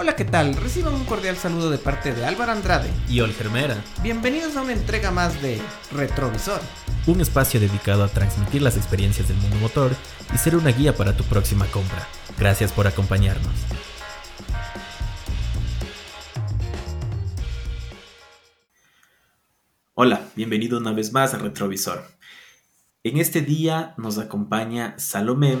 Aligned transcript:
Hola, 0.00 0.14
¿qué 0.14 0.24
tal? 0.24 0.54
Reciban 0.54 0.94
un 0.94 1.04
cordial 1.04 1.36
saludo 1.36 1.70
de 1.70 1.78
parte 1.78 2.14
de 2.14 2.24
Álvaro 2.24 2.52
Andrade. 2.52 2.88
Y 3.08 3.18
Olgermera. 3.18 3.82
Bienvenidos 4.00 4.56
a 4.56 4.62
una 4.62 4.72
entrega 4.72 5.10
más 5.10 5.42
de 5.42 5.60
Retrovisor. 5.90 6.60
Un 7.08 7.20
espacio 7.20 7.58
dedicado 7.58 8.04
a 8.04 8.08
transmitir 8.08 8.62
las 8.62 8.76
experiencias 8.76 9.26
del 9.26 9.38
mundo 9.38 9.56
motor 9.56 9.90
y 10.32 10.38
ser 10.38 10.54
una 10.54 10.70
guía 10.70 10.94
para 10.94 11.16
tu 11.16 11.24
próxima 11.24 11.66
compra. 11.72 12.06
Gracias 12.38 12.70
por 12.70 12.86
acompañarnos. 12.86 13.52
Hola, 19.94 20.20
bienvenido 20.36 20.78
una 20.78 20.92
vez 20.92 21.12
más 21.12 21.34
a 21.34 21.38
Retrovisor. 21.38 22.04
En 23.02 23.16
este 23.18 23.40
día 23.40 23.94
nos 23.96 24.18
acompaña 24.18 24.94
Salomé, 24.96 25.58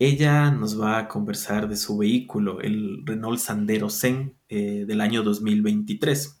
ella 0.00 0.50
nos 0.50 0.80
va 0.80 0.96
a 0.96 1.08
conversar 1.08 1.68
de 1.68 1.76
su 1.76 1.98
vehículo, 1.98 2.62
el 2.62 3.02
Renault 3.04 3.38
Sandero 3.38 3.90
Zen 3.90 4.34
eh, 4.48 4.86
del 4.86 5.02
año 5.02 5.22
2023. 5.22 6.40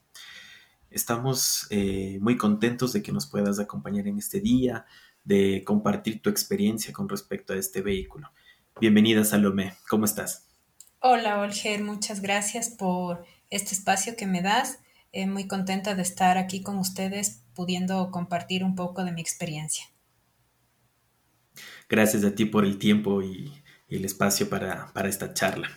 Estamos 0.90 1.66
eh, 1.68 2.16
muy 2.22 2.38
contentos 2.38 2.94
de 2.94 3.02
que 3.02 3.12
nos 3.12 3.26
puedas 3.26 3.60
acompañar 3.60 4.08
en 4.08 4.16
este 4.16 4.40
día, 4.40 4.86
de 5.24 5.62
compartir 5.62 6.22
tu 6.22 6.30
experiencia 6.30 6.94
con 6.94 7.06
respecto 7.06 7.52
a 7.52 7.56
este 7.56 7.82
vehículo. 7.82 8.30
Bienvenida 8.80 9.24
Salomé, 9.24 9.74
¿cómo 9.90 10.06
estás? 10.06 10.48
Hola 11.00 11.38
Olger, 11.40 11.84
muchas 11.84 12.22
gracias 12.22 12.70
por 12.70 13.26
este 13.50 13.74
espacio 13.74 14.16
que 14.16 14.26
me 14.26 14.40
das. 14.40 14.78
Eh, 15.12 15.26
muy 15.26 15.46
contenta 15.46 15.94
de 15.94 16.00
estar 16.00 16.38
aquí 16.38 16.62
con 16.62 16.78
ustedes 16.78 17.42
pudiendo 17.54 18.10
compartir 18.10 18.64
un 18.64 18.74
poco 18.74 19.04
de 19.04 19.12
mi 19.12 19.20
experiencia. 19.20 19.84
Gracias 21.90 22.22
a 22.22 22.36
ti 22.36 22.44
por 22.44 22.64
el 22.64 22.78
tiempo 22.78 23.20
y, 23.20 23.52
el 23.88 24.04
espacio 24.04 24.48
para, 24.48 24.92
esta 25.06 25.34
charla. 25.34 25.68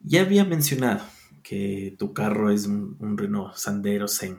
Ya 0.00 0.22
había 0.22 0.46
mencionado 0.46 1.04
que 1.42 1.94
tu 1.98 2.14
carro 2.14 2.50
es 2.50 2.64
un, 2.64 3.18
Renault 3.18 3.54
Sandero 3.54 4.08
Zen 4.08 4.38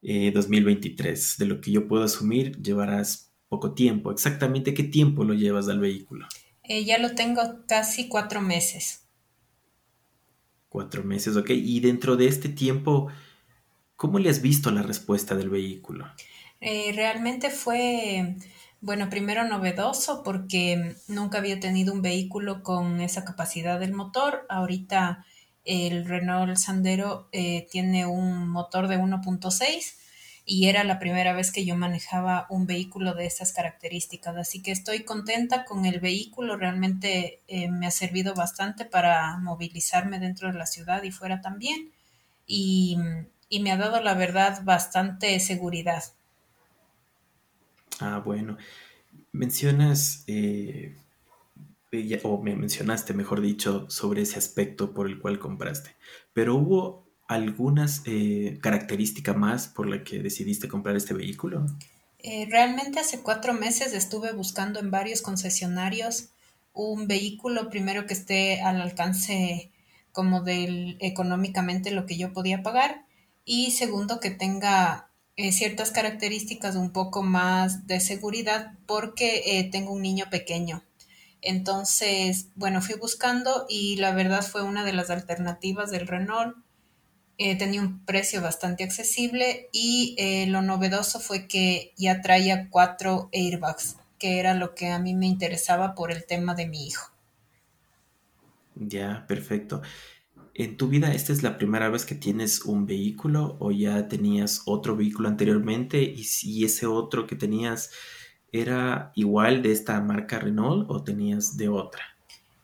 2023. 0.00 1.32
Eh, 1.32 1.34
de 1.38 1.44
lo 1.44 1.60
que 1.60 1.70
yo 1.70 1.86
puedo 1.86 2.04
asumir, 2.04 2.56
llevarás 2.62 3.30
poco 3.50 3.74
tiempo. 3.74 4.10
¿Exactamente 4.10 4.72
qué 4.72 4.84
tiempo 4.84 5.24
lo 5.24 5.34
llevas 5.34 5.68
al 5.68 5.80
vehículo? 5.80 6.26
Eh, 6.62 6.86
ya 6.86 6.96
lo 6.96 7.14
tengo 7.14 7.42
casi 7.68 8.08
cuatro 8.08 8.40
meses. 8.40 9.02
Cuatro 10.70 11.04
meses, 11.04 11.36
ok. 11.36 11.50
Y 11.50 11.80
dentro 11.80 12.16
de 12.16 12.28
este 12.28 12.48
tiempo, 12.48 13.08
¿cómo 13.96 14.18
le 14.18 14.30
has 14.30 14.40
visto 14.40 14.70
la 14.70 14.82
respuesta 14.82 15.34
del 15.34 15.50
vehículo? 15.50 16.06
Eh, 16.62 16.92
realmente 16.94 17.50
fue 17.50 18.36
bueno, 18.80 19.08
primero 19.08 19.44
novedoso 19.44 20.22
porque 20.22 20.96
nunca 21.08 21.38
había 21.38 21.58
tenido 21.60 21.92
un 21.92 22.02
vehículo 22.02 22.62
con 22.62 23.00
esa 23.00 23.24
capacidad 23.24 23.80
del 23.80 23.92
motor. 23.92 24.46
Ahorita 24.48 25.24
el 25.64 26.06
Renault 26.06 26.56
Sandero 26.56 27.28
eh, 27.32 27.66
tiene 27.70 28.06
un 28.06 28.48
motor 28.48 28.88
de 28.88 28.98
1.6 28.98 29.96
y 30.44 30.68
era 30.68 30.84
la 30.84 31.00
primera 31.00 31.32
vez 31.32 31.50
que 31.50 31.64
yo 31.64 31.74
manejaba 31.74 32.46
un 32.50 32.66
vehículo 32.66 33.14
de 33.14 33.26
esas 33.26 33.52
características. 33.52 34.36
Así 34.36 34.62
que 34.62 34.70
estoy 34.70 35.04
contenta 35.04 35.64
con 35.64 35.86
el 35.86 35.98
vehículo. 35.98 36.56
Realmente 36.56 37.42
eh, 37.48 37.68
me 37.68 37.86
ha 37.86 37.90
servido 37.90 38.34
bastante 38.34 38.84
para 38.84 39.38
movilizarme 39.38 40.20
dentro 40.20 40.52
de 40.52 40.58
la 40.58 40.66
ciudad 40.66 41.02
y 41.02 41.10
fuera 41.10 41.40
también. 41.40 41.92
y 42.46 42.96
me 43.60 43.72
ha 43.72 43.76
dado, 43.76 44.00
la 44.02 44.14
verdad, 44.14 44.62
bastante 44.64 45.40
seguridad. 45.40 46.04
Ah, 48.00 48.22
bueno. 48.24 48.56
Mencionas, 49.32 50.24
eh, 50.26 50.96
o 52.22 52.42
me 52.42 52.56
mencionaste, 52.56 53.14
mejor 53.14 53.40
dicho, 53.40 53.86
sobre 53.88 54.22
ese 54.22 54.38
aspecto 54.38 54.92
por 54.92 55.06
el 55.06 55.18
cual 55.18 55.38
compraste. 55.38 55.96
Pero 56.32 56.56
hubo 56.56 57.06
algunas 57.28 58.02
eh, 58.04 58.58
características 58.62 59.36
más 59.36 59.68
por 59.68 59.88
la 59.88 60.04
que 60.04 60.22
decidiste 60.22 60.68
comprar 60.68 60.96
este 60.96 61.14
vehículo. 61.14 61.66
Eh, 62.18 62.46
realmente 62.50 63.00
hace 63.00 63.20
cuatro 63.20 63.52
meses 63.52 63.92
estuve 63.92 64.32
buscando 64.32 64.80
en 64.80 64.90
varios 64.90 65.22
concesionarios 65.22 66.30
un 66.72 67.06
vehículo 67.06 67.70
primero 67.70 68.06
que 68.06 68.14
esté 68.14 68.60
al 68.60 68.80
alcance 68.80 69.70
como 70.12 70.42
del 70.42 70.96
económicamente 71.00 71.90
lo 71.90 72.06
que 72.06 72.16
yo 72.16 72.32
podía 72.32 72.62
pagar 72.62 73.04
y 73.44 73.70
segundo 73.70 74.20
que 74.20 74.30
tenga 74.30 75.05
eh, 75.36 75.52
ciertas 75.52 75.90
características 75.90 76.76
un 76.76 76.90
poco 76.90 77.22
más 77.22 77.86
de 77.86 78.00
seguridad 78.00 78.72
porque 78.86 79.42
eh, 79.44 79.68
tengo 79.70 79.92
un 79.92 80.02
niño 80.02 80.26
pequeño. 80.30 80.82
Entonces, 81.42 82.48
bueno, 82.54 82.80
fui 82.80 82.96
buscando 82.96 83.66
y 83.68 83.96
la 83.96 84.12
verdad 84.12 84.42
fue 84.42 84.62
una 84.62 84.84
de 84.84 84.94
las 84.94 85.10
alternativas 85.10 85.90
del 85.90 86.06
Renault. 86.06 86.56
Eh, 87.38 87.56
tenía 87.56 87.82
un 87.82 88.04
precio 88.06 88.40
bastante 88.40 88.82
accesible 88.82 89.68
y 89.70 90.16
lo 90.48 90.62
novedoso 90.62 91.20
fue 91.20 91.46
que 91.46 91.92
ya 91.96 92.22
traía 92.22 92.68
cuatro 92.70 93.28
airbags, 93.32 93.96
que 94.18 94.40
era 94.40 94.54
lo 94.54 94.74
que 94.74 94.88
a 94.88 94.98
mí 94.98 95.14
me 95.14 95.26
interesaba 95.26 95.94
por 95.94 96.10
el 96.10 96.24
tema 96.24 96.54
de 96.54 96.66
mi 96.66 96.86
hijo. 96.86 97.12
Ya, 98.74 99.24
perfecto. 99.26 99.82
¿En 100.58 100.78
tu 100.78 100.88
vida 100.88 101.12
esta 101.12 101.34
es 101.34 101.42
la 101.42 101.58
primera 101.58 101.90
vez 101.90 102.06
que 102.06 102.14
tienes 102.14 102.64
un 102.64 102.86
vehículo 102.86 103.58
o 103.60 103.72
ya 103.72 104.08
tenías 104.08 104.62
otro 104.64 104.96
vehículo 104.96 105.28
anteriormente? 105.28 106.02
Y 106.02 106.24
si 106.24 106.64
ese 106.64 106.86
otro 106.86 107.26
que 107.26 107.36
tenías 107.36 107.90
era 108.52 109.12
igual 109.14 109.60
de 109.60 109.72
esta 109.72 110.00
marca 110.00 110.38
Renault 110.38 110.90
o 110.90 111.04
tenías 111.04 111.58
de 111.58 111.68
otra? 111.68 112.02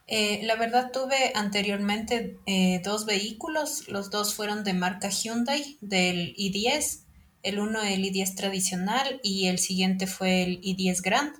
Eh, 0.06 0.40
la 0.44 0.56
verdad 0.56 0.90
tuve 0.90 1.32
anteriormente 1.34 2.38
eh, 2.46 2.80
dos 2.82 3.04
vehículos, 3.04 3.86
los 3.88 4.10
dos 4.10 4.34
fueron 4.34 4.64
de 4.64 4.72
marca 4.72 5.10
Hyundai, 5.10 5.76
del 5.82 6.34
i10, 6.36 7.02
el 7.42 7.58
uno 7.58 7.82
el 7.82 8.04
i10 8.04 8.34
tradicional 8.34 9.20
y 9.22 9.48
el 9.48 9.58
siguiente 9.58 10.06
fue 10.06 10.44
el 10.44 10.62
i10 10.62 11.02
Grand, 11.02 11.32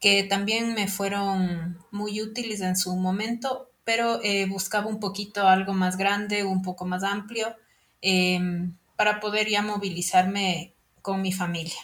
que 0.00 0.24
también 0.24 0.74
me 0.74 0.88
fueron 0.88 1.78
muy 1.92 2.20
útiles 2.20 2.60
en 2.60 2.76
su 2.76 2.96
momento, 2.96 3.70
pero 3.86 4.20
eh, 4.24 4.46
buscaba 4.46 4.88
un 4.88 4.98
poquito 4.98 5.46
algo 5.46 5.72
más 5.72 5.96
grande, 5.96 6.42
un 6.42 6.60
poco 6.60 6.84
más 6.84 7.04
amplio, 7.04 7.54
em, 8.02 8.74
para 8.96 9.20
poder 9.20 9.48
ya 9.48 9.62
movilizarme 9.62 10.74
con 11.02 11.22
mi 11.22 11.32
familia. 11.32 11.78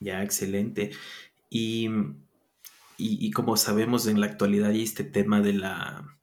Ya, 0.00 0.24
excelente. 0.24 0.90
Y, 1.48 1.88
y, 2.98 3.30
como 3.30 3.56
sabemos 3.56 4.08
en 4.08 4.20
la 4.20 4.26
actualidad 4.26 4.72
y 4.72 4.82
este 4.82 5.04
tema 5.04 5.40
de 5.40 5.52
la, 5.52 6.18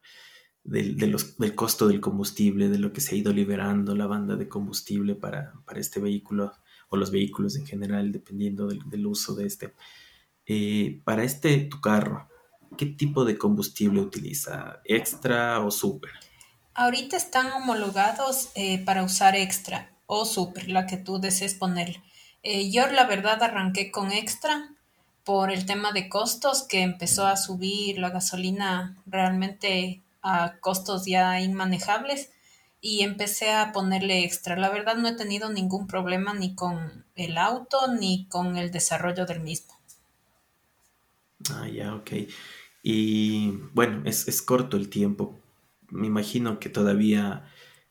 del, 0.66 0.98
del 0.98 1.56
costo 1.56 1.88
del 1.88 2.02
combustible, 2.02 2.68
de 2.68 2.80
lo 2.80 2.92
que 2.92 3.00
se 3.00 3.16
ha 3.16 3.18
ido 3.18 3.32
liberando 3.32 3.96
la 3.96 4.08
banda 4.08 4.36
de 4.36 4.50
combustible 4.50 5.16
para, 5.16 5.54
este 5.74 6.02
vehículo 6.02 6.52
o 6.90 6.98
los 6.98 7.12
vehículos 7.12 7.56
en 7.56 7.66
general, 7.66 8.12
dependiendo 8.12 8.68
del, 8.68 9.06
uso 9.06 9.36
de 9.36 9.46
este. 9.46 9.74
Eh, 10.46 11.02
para 11.06 11.24
este, 11.24 11.58
tu 11.60 11.80
carro, 11.80 12.28
¿qué 12.78 12.86
tipo 12.86 13.26
de 13.26 13.38
combustible 13.38 14.02
utiliza? 14.02 14.82
¿Extra 14.86 15.60
o 15.60 15.72
super? 15.72 16.12
Ahorita 16.74 17.18
están 17.18 17.52
homologados 17.52 18.50
eh, 18.56 18.84
para 18.84 19.04
usar 19.04 19.36
extra 19.36 19.92
o 20.06 20.26
super, 20.26 20.70
la 20.70 20.88
que 20.88 20.98
tú 20.98 21.20
desees 21.20 21.54
ponerle. 21.54 22.02
Eh, 22.44 22.72
yo 22.72 22.88
la 22.88 23.06
verdad 23.06 23.42
arranqué 23.44 23.92
con 23.92 24.12
extra 24.12 24.74
por 25.24 25.52
el 25.52 25.66
tema 25.66 25.92
de 25.92 26.10
costos 26.10 26.64
que 26.64 26.82
empezó 26.82 27.28
a 27.28 27.38
subir 27.38 28.00
la 28.00 28.10
gasolina 28.10 28.98
realmente 29.06 30.02
a 30.22 30.56
costos 30.60 31.06
ya 31.06 31.40
inmanejables 31.40 32.32
y 32.82 33.02
empecé 33.02 33.54
a 33.54 33.72
ponerle 33.72 34.24
extra. 34.24 34.56
La 34.56 34.70
verdad 34.70 34.96
no 34.96 35.08
he 35.08 35.16
tenido 35.16 35.50
ningún 35.50 35.88
problema 35.88 36.34
ni 36.34 36.56
con 36.56 37.06
el 37.16 37.38
auto 37.38 37.94
ni 37.94 38.26
con 38.28 38.58
el 38.58 38.72
desarrollo 38.72 39.26
del 39.26 39.42
mismo. 39.42 39.80
Ah, 41.50 41.68
ya, 41.68 41.96
ok. 41.96 42.12
Y 42.84 43.52
bueno, 43.74 44.02
es, 44.06 44.42
corto 44.42 44.78
el 44.78 44.90
tiempo. 44.90 45.40
Me 45.90 46.08
imagino 46.08 46.60
que 46.60 46.70
todavía 46.70 47.46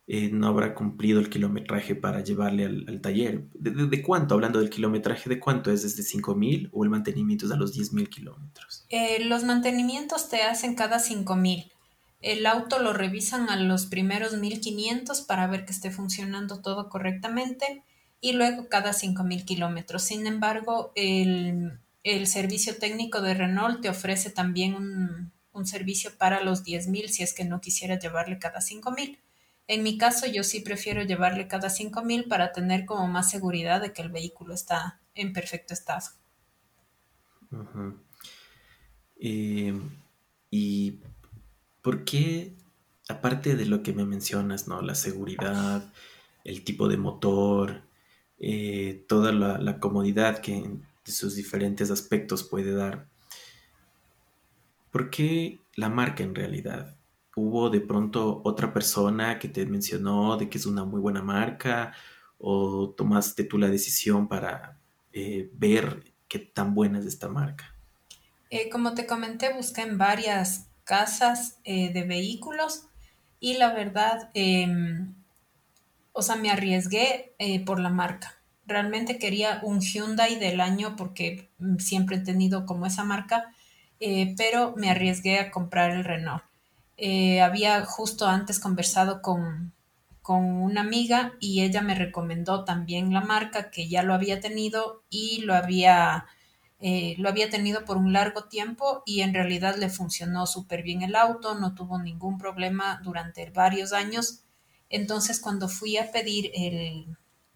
eh, 0.07 0.31
no 0.33 0.49
habrá 0.49 0.75
cumplido 0.75 1.21
el 1.21 1.31
kilometraje 1.31 1.95
para 1.95 2.25
llevarle 2.25 2.65
al, 2.65 3.01
taller. 3.01 3.49
¿De, 3.55 4.03
cuánto? 4.03 4.35
Hablando 4.35 4.59
del 4.59 4.71
kilometraje, 4.71 5.29
¿de 5.29 5.39
cuánto 5.39 5.71
es? 5.71 5.83
¿Desde 5.83 6.03
5.000 6.03 6.71
o 6.73 6.85
el 6.85 6.91
mantenimiento 6.91 7.47
es 7.47 7.53
a 7.53 7.57
los 7.57 7.77
10.000 7.77 8.09
kilómetros? 8.09 8.87
Eh, 8.89 9.25
los 9.25 9.45
mantenimientos 9.45 10.29
te 10.29 10.43
hacen 10.43 10.75
cada 10.75 10.99
5.000. 10.99 11.71
El 12.23 12.45
auto 12.47 12.81
lo 12.81 12.93
revisan 12.93 13.49
a 13.49 13.57
los 13.57 13.87
primeros 13.87 14.35
1.500 14.37 15.27
para 15.27 15.47
ver 15.47 15.65
que 15.65 15.73
esté 15.73 15.91
funcionando 15.91 16.61
todo 16.61 16.91
correctamente 16.91 17.83
y 18.21 18.33
luego 18.33 18.69
cada 18.69 18.91
5.000 18.91 19.45
kilómetros. 19.45 20.03
Sin 20.03 20.27
embargo, 20.27 20.93
el 20.97 21.79
el 22.03 22.27
servicio 22.27 22.77
técnico 22.77 23.21
de 23.21 23.35
Renault 23.35 23.81
te 23.81 23.89
ofrece 23.89 24.31
también 24.31 24.75
un, 24.75 25.33
servicio 25.65 26.11
para 26.17 26.43
los 26.43 26.65
10.000 26.65 27.09
si 27.09 27.23
es 27.23 27.35
que 27.35 27.45
no 27.45 27.61
quisiera 27.61 27.99
llevarle 27.99 28.39
cada 28.39 28.61
5.000. 28.61 29.19
En 29.67 29.83
mi 29.83 29.99
caso, 29.99 30.27
yo 30.27 30.43
sí 30.43 30.61
prefiero 30.61 31.03
llevarle 31.03 31.49
cada 31.49 31.69
5.000 31.69 32.29
para 32.29 32.53
tener 32.53 32.87
como 32.87 33.07
más 33.09 33.31
seguridad 33.31 33.83
de 33.83 33.93
que 33.93 34.01
el 34.01 34.09
vehículo 34.09 34.55
está 34.55 35.01
en 35.15 35.35
perfecto 35.35 35.75
estado. 35.75 36.07
y 40.51 41.01
¿por 41.83 42.05
qué, 42.05 42.55
aparte 43.09 43.55
de 43.55 43.67
lo 43.67 43.83
que 43.83 43.93
me 43.93 44.07
mencionas, 44.07 44.67
¿no? 44.67 44.81
La 44.81 44.95
seguridad, 44.95 45.93
el 46.45 46.65
tipo 46.65 46.89
de 46.89 46.97
motor, 46.97 47.83
eh, 48.39 49.05
toda 49.09 49.33
la, 49.33 49.79
comodidad 49.79 50.39
que 50.39 50.65
sus 51.11 51.35
diferentes 51.35 51.91
aspectos 51.91 52.43
puede 52.43 52.73
dar. 52.75 53.09
¿Por 54.91 55.11
qué 55.11 55.61
la 55.77 55.89
marca 55.89 56.23
en 56.23 56.35
realidad? 56.35 56.97
¿Hubo 57.37 57.71
de 57.71 57.81
pronto 57.81 58.43
otra 58.45 58.73
persona 58.73 59.39
que 59.39 59.49
te 59.49 59.65
mencionó 59.67 60.37
de 60.37 60.49
que 60.49 60.59
es 60.59 60.67
una 60.67 60.85
muy 60.85 61.01
buena 61.01 61.23
marca 61.23 61.93
o 62.39 62.91
tomaste 62.97 63.45
tú 63.45 63.59
la 63.59 63.69
decisión 63.69 64.29
para 64.29 64.79
eh, 65.13 65.51
ver 65.55 66.13
qué 66.29 66.39
tan 66.39 66.75
buena 66.75 66.99
es 66.99 67.07
esta 67.07 67.29
marca? 67.29 67.77
Eh, 68.51 68.69
como 68.69 68.95
te 68.95 69.07
comenté, 69.07 69.53
busqué 69.53 69.83
en 69.83 69.97
varias 69.97 70.67
casas 70.85 71.59
de 71.65 72.05
vehículos 72.05 72.87
y 73.39 73.59
la 73.59 73.73
verdad 73.73 74.31
em, 74.35 75.15
o 76.13 76.23
sea, 76.23 76.37
me 76.37 76.51
arriesgué 76.51 77.35
eh, 77.39 77.65
por 77.65 77.81
la 77.81 77.91
marca. 77.91 78.40
Realmente 78.71 79.19
quería 79.19 79.59
un 79.65 79.81
Hyundai 79.81 80.39
del 80.39 80.61
año 80.61 80.95
porque 80.95 81.51
mm, 81.59 81.79
siempre 81.79 82.19
he 82.19 82.21
tenido 82.21 82.67
como 82.67 82.87
esa 82.87 83.03
marca, 83.03 83.53
eh, 83.99 84.33
pero 84.37 84.75
me 84.77 84.89
arriesgué 84.91 85.41
a 85.41 85.51
comprar 85.51 85.91
el 85.91 86.05
Renault. 86.05 86.45
Eh, 86.97 87.41
había 87.41 87.85
justo 87.85 88.29
antes 88.29 88.61
conversado 88.61 89.23
con, 89.23 89.73
con 90.23 90.45
una 90.45 90.83
amiga 90.83 91.33
y 91.41 91.63
ella 91.63 91.83
me 91.83 91.97
recomendó 91.97 92.65
también 92.65 93.13
la 93.13 93.23
marca 93.23 93.73
que 93.73 93.89
ya 93.89 94.05
lo 94.05 94.15
había 94.15 94.39
tenido 94.39 95.03
y 95.11 95.41
lo 95.41 95.55
había, 95.55 96.27
lo 97.19 97.29
había 97.29 97.51
tenido 97.51 97.85
por 97.85 97.97
un 97.97 98.13
largo 98.13 98.45
tiempo 98.45 99.03
y 99.05 99.23
en 99.23 99.35
realidad 99.35 99.77
le 99.79 99.89
funcionó 99.89 100.47
súper 100.47 100.85
bien 100.85 101.03
el 101.03 101.17
auto, 101.17 101.59
no 101.59 101.75
tuvo 101.75 101.99
ningún 102.01 102.39
problema 102.39 103.01
durante 103.03 103.51
varios 103.51 103.93
años 103.93 104.45
entonces, 104.91 105.39
cuando 105.41 105.69
fui 105.69 105.97
a 105.97 106.11
pedir 106.11 106.51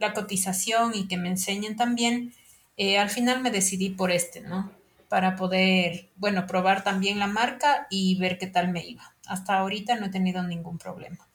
la 0.07 0.15
cotización 0.15 0.93
y 0.95 1.07
que 1.09 1.17
me 1.17 1.29
enseñen 1.29 1.77
también, 1.77 2.33
eh, 2.77 2.99
al 2.99 3.11
final 3.11 3.43
me 3.43 3.51
decidí 3.51 3.91
por 3.91 4.11
este, 4.11 4.41
¿no? 4.41 4.71
Para 5.09 5.37
poder, 5.37 6.11
bueno, 6.17 6.47
probar 6.47 6.83
también 6.83 7.19
la 7.19 7.27
marca 7.27 7.87
y 7.91 8.19
ver 8.19 8.39
qué 8.39 8.47
tal 8.47 8.73
me 8.73 8.87
iba. 8.87 9.15
Hasta 9.27 9.59
ahorita 9.59 9.97
no 9.97 10.07
he 10.07 10.11
tenido 10.11 10.43
ningún 10.43 10.79
problema. 10.79 11.29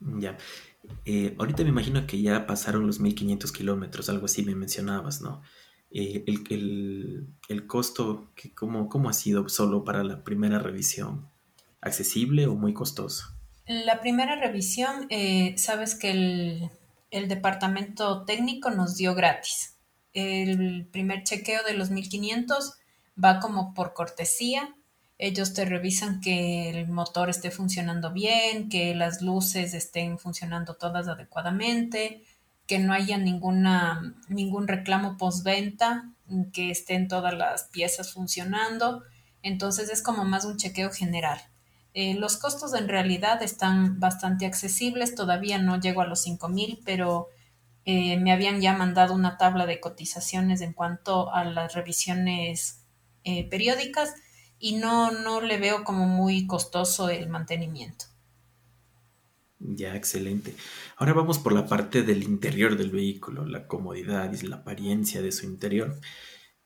Ya. 0.00 0.38
Eh, 1.04 1.34
ahorita 1.38 1.62
me 1.62 1.68
imagino 1.68 2.06
que 2.06 2.20
ya 2.22 2.46
pasaron 2.46 2.86
los 2.86 3.00
1500 3.00 3.52
kilómetros, 3.52 4.08
algo 4.08 4.26
así 4.26 4.42
me 4.42 4.54
mencionabas, 4.54 5.20
¿no? 5.20 5.42
Eh, 5.90 6.24
el, 6.26 7.66
costo, 7.66 8.32
¿cómo, 8.54 8.88
¿cómo 8.88 9.08
ha 9.08 9.12
sido 9.12 9.48
solo 9.48 9.84
para 9.84 10.04
la 10.04 10.24
primera 10.24 10.58
revisión? 10.58 11.28
accesible 11.80 12.46
o 12.46 12.54
muy 12.54 12.74
costoso? 12.74 13.39
La 13.72 14.00
primera 14.00 14.34
revisión, 14.34 15.06
eh, 15.10 15.54
sabes 15.56 15.94
que 15.94 16.10
el, 16.10 17.28
departamento 17.28 18.24
técnico 18.24 18.72
nos 18.72 18.96
dio 18.96 19.14
gratis. 19.14 19.76
El 20.12 20.88
primer 20.90 21.22
chequeo 21.22 21.62
de 21.62 21.74
los 21.74 21.90
1500 21.90 22.74
va 23.24 23.38
como 23.38 23.72
por 23.72 23.94
cortesía. 23.94 24.74
Ellos 25.18 25.54
te 25.54 25.66
revisan 25.66 26.20
que 26.20 26.70
el 26.70 26.88
motor 26.88 27.30
esté 27.30 27.52
funcionando 27.52 28.12
bien, 28.12 28.68
que 28.70 28.92
las 28.96 29.22
luces 29.22 29.72
estén 29.72 30.18
funcionando 30.18 30.74
todas 30.74 31.06
adecuadamente, 31.06 32.24
que 32.66 32.80
no 32.80 32.92
haya 32.92 33.18
ninguna, 33.18 34.16
ningún 34.26 34.66
reclamo 34.66 35.16
postventa, 35.16 36.10
que 36.52 36.72
estén 36.72 37.06
todas 37.06 37.34
las 37.34 37.68
piezas 37.68 38.12
funcionando. 38.12 39.04
Entonces 39.44 39.90
es 39.90 40.02
como 40.02 40.24
más 40.24 40.44
un 40.44 40.56
chequeo 40.56 40.90
general. 40.90 41.40
Eh, 41.92 42.14
los 42.14 42.36
costos 42.36 42.74
en 42.74 42.88
realidad 42.88 43.42
están 43.42 43.98
bastante 43.98 44.46
accesibles, 44.46 45.14
todavía 45.14 45.58
no 45.58 45.80
llego 45.80 46.02
a 46.02 46.06
los 46.06 46.24
5.000, 46.24 46.80
pero 46.84 47.28
eh, 47.84 48.18
me 48.18 48.32
habían 48.32 48.60
ya 48.60 48.74
mandado 48.74 49.14
una 49.14 49.36
tabla 49.36 49.66
de 49.66 49.80
cotizaciones 49.80 50.60
en 50.60 50.72
cuanto 50.72 51.32
a 51.32 51.44
las 51.44 51.74
revisiones 51.74 52.84
eh, 53.24 53.48
periódicas 53.48 54.14
y 54.58 54.76
no, 54.76 55.10
no 55.10 55.40
le 55.40 55.58
veo 55.58 55.82
como 55.82 56.06
muy 56.06 56.46
costoso 56.46 57.08
el 57.08 57.28
mantenimiento. 57.28 58.04
Ya, 59.58 59.94
excelente. 59.94 60.54
Ahora 60.96 61.12
vamos 61.12 61.38
por 61.38 61.52
la 61.52 61.66
parte 61.66 62.02
del 62.02 62.22
interior 62.22 62.76
del 62.76 62.90
vehículo, 62.90 63.44
la 63.44 63.66
comodidad 63.66 64.32
y 64.32 64.46
la 64.46 64.56
apariencia 64.56 65.20
de 65.20 65.32
su 65.32 65.44
interior. 65.44 66.00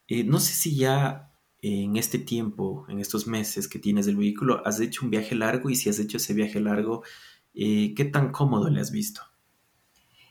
no 0.09 0.39
sé 0.39 0.53
si 0.53 0.77
ya 0.77 1.34
en 1.67 1.97
este 1.97 2.19
tiempo, 2.19 2.85
en 2.91 3.01
estos 3.01 3.27
meses 3.27 3.69
que 3.69 3.79
tienes 3.79 4.07
el 4.07 4.17
vehículo, 4.17 4.61
has 4.67 4.81
hecho 4.81 5.03
un 5.03 5.11
viaje 5.11 5.35
largo 5.35 5.71
y 5.71 5.77
si 5.77 5.89
has 5.89 5.99
hecho 5.99 6.19
ese 6.19 6.35
viaje 6.35 6.61
largo, 6.61 7.03
eh, 7.55 7.95
¿qué 7.97 8.05
tan 8.05 8.33
cómodo 8.33 8.69
le 8.69 8.83
has 8.83 8.91
visto? 8.91 9.23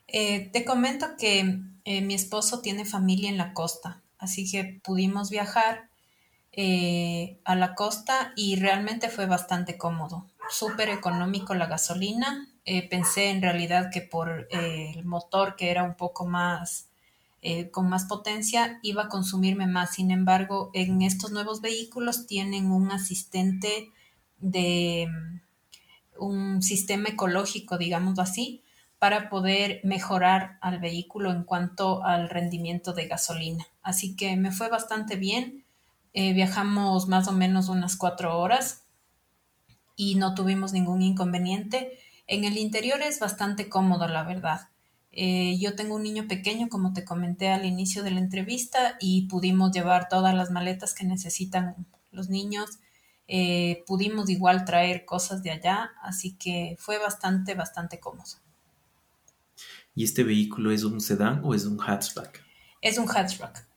Eh, 0.07 0.51
te 0.53 0.63
comento 0.63 1.07
que 1.17 1.59
eh, 1.85 2.01
mi 2.01 2.13
esposo 2.13 2.61
tiene 2.61 2.85
familia 2.85 3.31
en 3.31 3.39
la 3.39 3.53
costa, 3.53 4.03
así 4.19 4.49
que 4.49 4.79
pudimos 4.83 5.31
viajar 5.31 5.89
a 7.45 7.55
la 7.55 7.73
costa 7.73 8.31
y 8.35 8.57
realmente 8.57 9.09
fue 9.09 9.25
bastante 9.25 9.75
cómodo, 9.75 10.27
súper 10.51 10.89
económico 10.89 11.55
la 11.55 11.65
gasolina. 11.65 12.47
pensé 12.91 13.31
en 13.31 13.41
realidad 13.41 13.89
que 13.91 14.01
por 14.01 14.47
el 14.51 15.03
motor 15.03 15.55
que 15.55 15.71
era 15.71 15.83
un 15.83 15.95
poco 15.95 16.27
más 16.27 16.91
eh, 17.45 17.69
con 17.71 17.89
más 17.89 18.05
potencia 18.05 18.79
iba 18.83 19.03
a 19.03 19.09
consumirme 19.09 19.67
más. 19.67 19.95
Sin 19.95 20.11
embargo, 20.11 20.71
en 20.73 21.01
estos 21.01 21.31
nuevos 21.31 21.59
vehículos 21.59 22.25
tienen 22.25 22.71
un 22.71 22.89
asistente 22.89 23.91
de 24.39 25.09
un 26.17 26.61
sistema 26.61 27.09
ecológico, 27.09 27.77
digamos 27.77 28.17
así, 28.17 28.63
para 28.97 29.29
poder 29.29 29.81
mejorar 29.83 30.57
al 30.61 30.79
vehículo 30.79 31.31
en 31.31 31.43
cuanto 31.43 32.05
al 32.05 32.29
rendimiento 32.29 32.93
de 32.93 33.07
gasolina. 33.07 33.67
Así 33.81 34.15
que 34.15 34.37
me 34.37 34.53
fue 34.53 34.69
bastante 34.69 35.17
bien. 35.17 35.65
Eh, 36.13 36.31
viajamos 36.31 37.09
más 37.09 37.27
o 37.27 37.33
menos 37.33 37.67
unas 37.67 37.97
cuatro 37.97 38.39
horas 38.39 38.85
y 39.97 40.15
no 40.15 40.33
tuvimos 40.33 40.71
ningún 40.71 41.01
inconveniente. 41.01 41.99
En 42.25 42.45
el 42.45 42.57
interior 42.57 43.01
es 43.01 43.19
bastante 43.19 43.67
cómodo, 43.67 44.07
la 44.07 44.23
verdad. 44.23 44.69
Eh, 45.15 45.59
yo 45.59 45.75
tengo 45.75 45.95
un 45.95 46.03
niño 46.03 46.27
pequeño, 46.27 46.69
como 46.69 46.91
te 46.91 47.05
comenté 47.05 47.49
al 47.49 47.65
inicio 47.65 48.01
de 48.01 48.11
la 48.11 48.19
entrevista, 48.19 48.97
y 48.99 49.27
pudimos 49.27 49.71
llevar 49.71 50.09
todas 50.09 50.33
las 50.33 50.49
maletas 50.49 50.95
que 50.95 51.05
necesitan 51.05 51.85
los 52.11 52.29
niños. 52.29 52.79
Eh, 53.27 53.83
pudimos 53.85 54.29
igual 54.29 54.65
traer 54.65 55.05
cosas 55.05 55.43
de 55.43 55.51
allá, 55.51 55.91
así 56.01 56.33
que 56.33 56.75
fue 56.79 56.97
bastante, 56.97 57.53
bastante 57.53 57.99
cómodo. 57.99 58.31
¿Y 59.95 60.03
este 60.03 60.23
vehículo 60.23 60.71
es 60.71 60.83
un 60.83 60.99
sedán 60.99 61.41
o 61.43 61.53
es 61.53 61.65
un 61.65 61.77
hatchback? 61.77 62.43
Es 62.81 62.97
un 62.97 63.07
hatchback. 63.07 63.67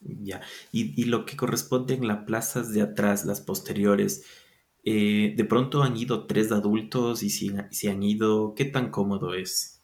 Ya. 0.00 0.42
Y, 0.70 1.04
lo 1.04 1.24
que 1.24 1.36
corresponde 1.36 1.94
en 1.94 2.06
las 2.06 2.24
plazas 2.24 2.72
de 2.72 2.82
atrás, 2.82 3.24
las 3.24 3.40
posteriores, 3.40 4.24
eh, 4.84 5.32
de 5.34 5.44
pronto 5.44 5.82
han 5.82 5.96
ido 5.96 6.26
tres 6.26 6.52
adultos 6.52 7.22
y 7.22 7.30
si, 7.30 7.52
si 7.70 7.88
han 7.88 8.02
ido, 8.02 8.54
¿qué 8.54 8.66
tan 8.66 8.90
cómodo 8.90 9.32
es? 9.34 9.79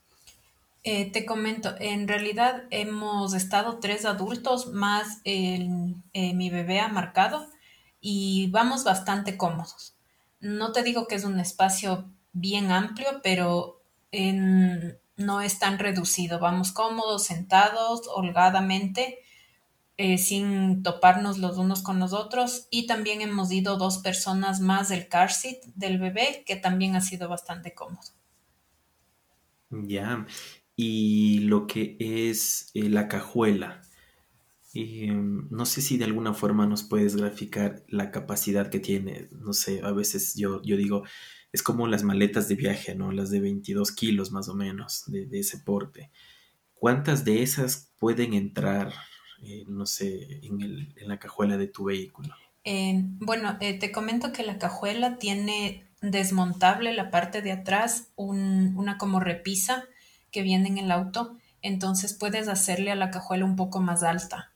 Eh, 0.88 1.10
te 1.10 1.26
comento, 1.26 1.74
en 1.80 2.06
realidad 2.06 2.62
hemos 2.70 3.34
estado 3.34 3.80
tres 3.80 4.04
adultos 4.04 4.68
más 4.68 5.20
eh, 5.24 5.68
mi 6.14 6.48
bebé 6.48 6.78
ha 6.78 6.86
marcado 6.86 7.44
y 8.00 8.48
vamos 8.52 8.84
bastante 8.84 9.36
cómodos. 9.36 9.96
No 10.38 10.70
te 10.70 10.84
digo 10.84 11.08
que 11.08 11.16
es 11.16 11.24
un 11.24 11.40
espacio 11.40 12.08
bien 12.32 12.70
amplio, 12.70 13.20
pero 13.24 13.82
no 15.16 15.40
es 15.40 15.58
tan 15.58 15.80
reducido. 15.80 16.38
Vamos 16.38 16.70
cómodos, 16.70 17.24
sentados, 17.24 18.02
holgadamente, 18.06 19.18
eh, 19.96 20.18
sin 20.18 20.84
toparnos 20.84 21.38
los 21.38 21.58
unos 21.58 21.82
con 21.82 21.98
los 21.98 22.12
otros. 22.12 22.68
Y 22.70 22.86
también 22.86 23.22
hemos 23.22 23.50
ido 23.50 23.76
dos 23.76 23.98
personas 23.98 24.60
más 24.60 24.88
del 24.88 25.08
car 25.08 25.32
seat 25.32 25.64
del 25.74 25.98
bebé, 25.98 26.44
que 26.46 26.54
también 26.54 26.94
ha 26.94 27.00
sido 27.00 27.28
bastante 27.28 27.74
cómodo. 27.74 28.12
Ya, 29.68 30.24
y 30.76 31.38
lo 31.40 31.66
que 31.66 31.96
es 31.98 32.70
eh, 32.74 32.88
la 32.90 33.08
cajuela. 33.08 33.80
Em, 34.74 35.48
no 35.50 35.64
sé 35.64 35.80
si 35.80 35.96
de 35.96 36.04
alguna 36.04 36.34
forma 36.34 36.66
nos 36.66 36.84
puedes 36.84 37.16
graficar 37.16 37.82
la 37.88 38.10
capacidad 38.10 38.68
que 38.68 38.78
tiene. 38.78 39.28
No 39.32 39.54
sé, 39.54 39.80
a 39.82 39.92
veces 39.92 40.34
yo, 40.34 40.62
yo 40.62 40.76
digo, 40.76 41.04
es 41.50 41.62
como 41.62 41.86
las 41.86 42.02
maletas 42.02 42.48
de 42.48 42.56
viaje, 42.56 42.94
¿no? 42.94 43.10
Las 43.10 43.30
de 43.30 43.40
22 43.40 43.90
kilos 43.92 44.30
más 44.32 44.50
o 44.50 44.54
menos 44.54 45.04
de, 45.06 45.26
ese 45.32 45.58
porte. 45.58 46.10
¿Cuántas 46.74 47.24
de 47.24 47.42
esas 47.42 47.90
pueden 47.98 48.34
entrar, 48.34 48.92
eh, 49.42 49.64
no 49.66 49.86
sé, 49.86 50.40
en, 50.42 50.60
el, 50.60 50.94
en, 50.98 51.08
la 51.08 51.18
cajuela 51.18 51.56
de 51.56 51.68
tu 51.68 51.84
vehículo? 51.84 52.34
bueno, 53.20 53.56
eh, 53.60 53.78
te 53.78 53.92
comento 53.92 54.32
que 54.32 54.42
la 54.42 54.58
cajuela 54.58 55.18
tiene 55.18 55.86
desmontable 56.02 56.92
la 56.92 57.12
parte 57.12 57.40
de 57.40 57.52
atrás, 57.52 58.08
una 58.16 58.98
como 58.98 59.20
repisa 59.20 59.84
que 60.36 60.42
viene 60.42 60.68
en 60.68 60.76
el 60.76 60.92
auto, 60.92 61.38
entonces 61.62 62.12
puedes 62.12 62.46
hacerle 62.46 62.90
a 62.90 62.94
la 62.94 63.10
cajuela 63.10 63.46
un 63.46 63.56
poco 63.56 63.80
más 63.80 64.02
alta. 64.02 64.52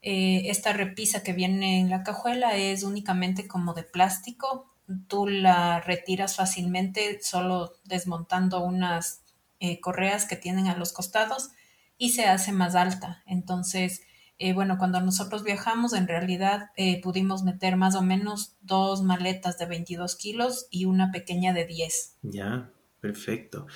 Eh, 0.00 0.50
esta 0.50 0.72
repisa 0.72 1.24
que 1.24 1.32
viene 1.32 1.80
en 1.80 1.90
la 1.90 2.04
cajuela 2.04 2.54
es 2.54 2.84
únicamente 2.84 3.48
como 3.48 3.74
de 3.74 3.82
plástico. 3.82 4.72
Tú 5.08 5.26
la 5.26 5.80
retiras 5.80 6.36
fácilmente 6.36 7.18
solo 7.22 7.72
desmontando 7.82 8.62
unas 8.62 9.22
eh, 9.58 9.80
correas 9.80 10.26
que 10.26 10.36
tienen 10.36 10.68
a 10.68 10.76
los 10.76 10.92
costados 10.92 11.50
y 11.98 12.10
se 12.10 12.26
hace 12.26 12.52
más 12.52 12.76
alta. 12.76 13.24
Entonces, 13.26 14.02
eh, 14.38 14.52
bueno, 14.52 14.78
cuando 14.78 15.00
nosotros 15.00 15.42
viajamos, 15.42 15.92
en 15.92 16.06
realidad 16.06 16.70
pudimos 17.02 17.42
meter 17.42 17.74
más 17.74 17.96
o 17.96 18.02
menos 18.02 18.54
dos 18.60 19.02
maletas 19.02 19.58
de 19.58 19.66
22 19.66 20.14
kilos 20.14 20.68
y 20.70 20.84
una 20.84 21.10
pequeña 21.10 21.52
de 21.52 21.66
10. 21.66 22.18
Ya, 22.22 22.70
perfecto. 23.00 23.66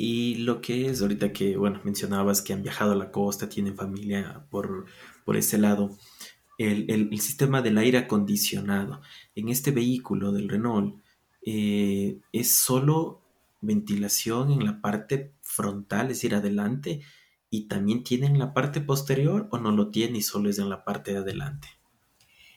Y 0.00 0.36
lo 0.36 0.60
que 0.60 0.86
es 0.86 1.02
ahorita 1.02 1.32
que, 1.32 1.56
bueno, 1.56 1.80
mencionabas 1.82 2.40
que 2.40 2.52
han 2.52 2.62
viajado 2.62 2.92
a 2.92 2.94
la 2.94 3.10
costa, 3.10 3.48
tienen 3.48 3.74
familia 3.74 4.46
por, 4.48 4.86
por 5.24 5.36
ese 5.36 5.58
lado, 5.58 5.98
el, 6.56 7.20
sistema 7.20 7.62
del 7.62 7.78
aire 7.78 7.98
acondicionado 7.98 9.02
en 9.34 9.48
este 9.48 9.72
vehículo 9.72 10.30
del 10.30 10.48
Renault 10.48 11.02
eh, 11.44 12.20
es 12.32 12.54
solo 12.54 13.22
ventilación 13.60 14.52
en 14.52 14.64
la 14.64 14.80
parte 14.80 15.32
frontal, 15.42 16.02
es 16.02 16.18
decir, 16.18 16.36
adelante, 16.36 17.00
y 17.50 17.66
también 17.66 18.04
tiene 18.04 18.26
en 18.26 18.38
la 18.38 18.54
parte 18.54 18.80
posterior 18.80 19.48
o 19.50 19.58
no 19.58 19.72
lo 19.72 19.90
tiene 19.90 20.18
y 20.18 20.22
solo 20.22 20.48
es 20.48 20.60
en 20.60 20.70
la 20.70 20.84
parte 20.84 21.12
de 21.12 21.18
adelante. 21.18 21.66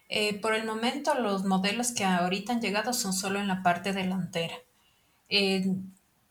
Eh, 0.09 0.39
por 0.39 0.53
el 0.53 0.67
momento 0.67 1.15
los 1.15 1.43
modelos 1.43 1.91
que 1.91 2.03
ahorita 2.03 2.53
han 2.53 2.61
llegado 2.61 2.93
son 2.93 3.13
solo 3.13 3.39
en 3.39 3.47
la 3.47 3.63
parte 3.63 3.93
delantera. 3.93 4.57
Eh, 5.27 5.65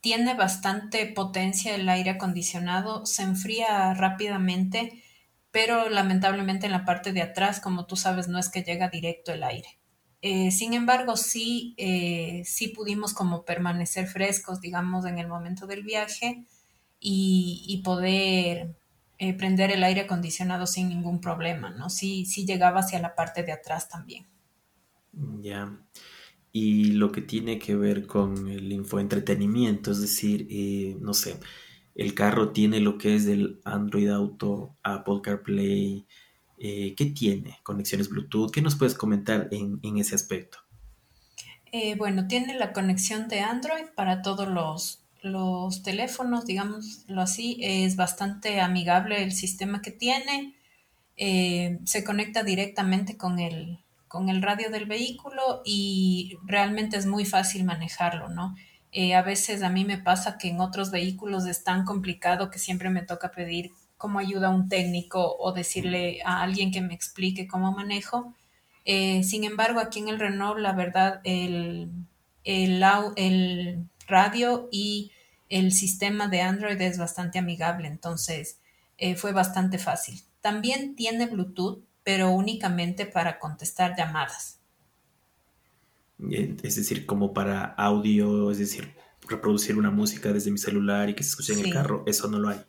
tiene 0.01 0.35
bastante 0.35 1.07
potencia 1.07 1.75
el 1.75 1.89
aire 1.89 2.11
acondicionado, 2.11 3.05
se 3.05 3.23
enfría 3.23 3.93
rápidamente, 3.95 5.03
pero 5.51 5.89
lamentablemente 5.89 6.67
en 6.67 6.73
la 6.73 6.85
parte 6.85 7.13
de 7.13 7.23
atrás, 7.23 7.61
como 7.61 7.87
tú 7.87 7.97
sabes, 7.97 8.29
no 8.29 8.39
es 8.39 8.49
que 8.49 8.63
llega 8.63 8.89
directo 8.89 9.33
el 9.33 9.43
aire. 9.43 9.79
Eh, 10.23 10.51
sin 10.51 10.75
embargo, 10.75 11.17
sí, 11.17 11.75
eh, 11.79 12.43
sí 12.45 12.69
pudimos 12.69 13.15
como 13.15 13.45
permanecer 13.45 14.07
frescos, 14.07 14.61
digamos, 14.61 15.07
en 15.07 15.19
el 15.19 15.29
momento 15.29 15.67
del 15.67 15.83
viaje 15.83 16.45
y, 16.99 17.81
poder 17.85 18.77
eh, 19.19 19.35
prender 19.35 19.71
el 19.71 19.83
aire 19.83 20.03
acondicionado 20.03 20.67
sin 20.67 20.89
ningún 20.89 21.21
problema, 21.21 21.71
¿no? 21.71 21.89
Sí, 21.89 22.27
sí 22.27 22.47
llegaba 22.47 22.81
hacia 22.81 23.01
la 23.01 23.15
parte 23.15 23.43
de 23.43 23.53
atrás 23.53 23.89
también. 23.89 24.27
Ya 25.41 25.75
y 26.53 26.93
lo 26.93 27.13
que 27.13 27.23
tiene 27.23 27.59
que 27.59 27.77
ver 27.77 28.07
con 28.07 28.49
el 28.49 28.73
infoentretenimiento, 28.73 29.93
es 29.93 30.01
decir, 30.01 30.47
eh, 30.51 30.97
no 31.01 31.15
sé, 31.15 31.39
el 31.95 32.15
carro 32.15 32.51
tiene 32.51 32.81
lo 32.81 32.99
que 32.99 33.15
es 33.15 33.25
del 33.25 33.61
Android 33.65 34.09
Auto, 34.09 34.77
Apple 34.83 35.21
CarPlay, 35.23 36.07
eh, 36.59 36.95
¿qué 36.97 37.07
tiene? 37.07 37.59
Conexiones 37.63 38.09
Bluetooth, 38.09 38.51
¿qué 38.51 38.63
nos 38.63 38.75
puedes 38.75 38.95
comentar 38.95 39.49
en, 39.53 39.81
ese 39.99 40.15
aspecto? 40.15 40.59
Eh, 41.73 41.95
bueno, 41.97 42.27
tiene 42.27 42.55
la 42.55 42.73
conexión 42.73 43.29
de 43.29 43.41
Android 43.41 43.85
para 43.95 44.23
todos 44.23 44.49
los, 44.49 45.05
los 45.23 45.85
teléfonos, 45.85 46.47
digámoslo 46.47 47.21
así, 47.21 47.59
es 47.61 47.95
bastante 47.95 48.61
amigable 48.61 49.23
el 49.23 49.31
sistema 49.33 49.83
que 49.83 49.93
tiene, 49.93 50.57
se 51.17 52.03
conecta 52.03 52.43
directamente 52.43 53.19
con 53.19 53.39
el, 53.39 53.79
con 54.11 54.29
el 54.29 54.43
radio 54.43 54.71
del 54.71 54.87
vehículo 54.87 55.63
y 55.65 56.37
realmente 56.43 56.97
es 56.97 57.07
muy 57.07 57.25
fácil 57.25 57.63
manejarlo, 57.63 58.29
¿no? 58.29 58.57
Eh, 58.91 59.15
a 59.15 59.23
veces 59.23 59.63
a 59.63 59.69
mí 59.69 59.85
me 59.85 59.99
pasa 59.99 60.37
que 60.37 60.49
en 60.49 60.59
otros 60.61 60.91
vehículos 60.91 61.47
es 61.47 61.63
tan 61.63 61.85
complicado 61.85 62.51
que 62.51 62.59
siempre 62.59 62.91
me 62.91 63.03
toca 63.03 63.31
pedir 63.31 63.71
como 63.97 64.19
ayuda 64.19 64.49
a 64.49 64.51
un 64.51 64.69
técnico 64.69 65.37
o 65.39 65.53
decirle 65.53 66.19
a 66.25 66.43
alguien 66.43 66.73
que 66.73 66.81
me 66.81 66.93
explique 66.93 67.47
cómo 67.47 67.71
manejo. 67.71 68.35
Eh, 68.85 69.23
sin 69.23 69.45
embargo, 69.45 69.79
aquí 69.79 70.01
en 70.01 70.09
el 70.09 70.19
Renault, 70.19 70.59
la 70.59 70.73
verdad, 70.73 71.21
el, 71.23 71.93
el, 72.43 72.83
el 73.15 73.87
radio 74.09 74.69
y 74.73 75.13
el 75.49 75.71
sistema 75.71 76.27
de 76.27 76.41
Android 76.41 76.81
es 76.81 76.99
bastante 76.99 77.39
amigable, 77.39 77.87
entonces 77.87 78.59
eh, 78.99 79.15
fue 79.15 79.31
bastante 79.31 79.79
fácil. 79.79 80.21
También 80.41 80.97
tiene 80.97 81.27
Bluetooth, 81.27 81.85
pero 82.11 82.33
únicamente 82.33 83.07
para 83.07 83.39
contestar 83.39 83.95
llamadas. 83.97 84.59
Es 86.65 86.75
decir, 86.75 87.07
como 87.07 87.33
para 87.33 87.67
audio, 87.79 88.51
es 88.51 88.59
decir, 88.59 88.93
reproducir 89.29 89.79
una 89.79 89.93
música 89.93 90.33
desde 90.33 90.51
mi 90.51 90.59
celular 90.59 91.09
y 91.09 91.15
que 91.15 91.23
se 91.23 91.31
escuche 91.31 91.53
en 91.53 91.61
el 91.61 91.73
carro, 91.73 92.03
eso 92.09 92.27
no 92.27 92.41
lo 92.41 92.49
hay. 92.49 92.61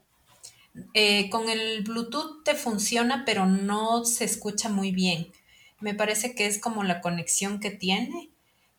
Eh, 0.93 1.27
con 1.31 1.49
el 1.49 1.81
Bluetooth 1.81 2.43
te 2.43 2.53
funciona, 2.53 3.23
pero 3.25 3.47
no 3.47 4.05
se 4.05 4.25
escucha 4.25 4.69
muy 4.69 4.91
bien. 4.91 5.31
Me 5.79 5.95
parece 5.95 6.35
que 6.35 6.45
es 6.45 6.59
como 6.59 6.83
la 6.83 7.01
conexión 7.01 7.59
que 7.59 7.71
tiene. 7.71 8.29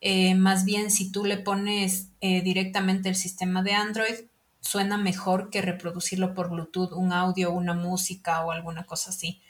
Eh, 0.00 0.36
más 0.36 0.64
bien, 0.64 0.92
si 0.92 1.10
tú 1.10 1.24
le 1.24 1.38
pones 1.38 2.06
eh, 2.20 2.40
directamente 2.40 3.08
el 3.08 3.16
sistema 3.16 3.64
de 3.64 3.72
Android, 3.72 4.14
suena 4.60 4.96
mejor 4.96 5.50
que 5.50 5.60
reproducirlo 5.60 6.34
por 6.34 6.50
Bluetooth, 6.50 6.92
un 6.92 7.12
audio, 7.12 7.50
una 7.50 7.74
música 7.74 8.44
o 8.44 8.52
alguna 8.52 8.86
cosa 8.86 9.10
así 9.10 9.42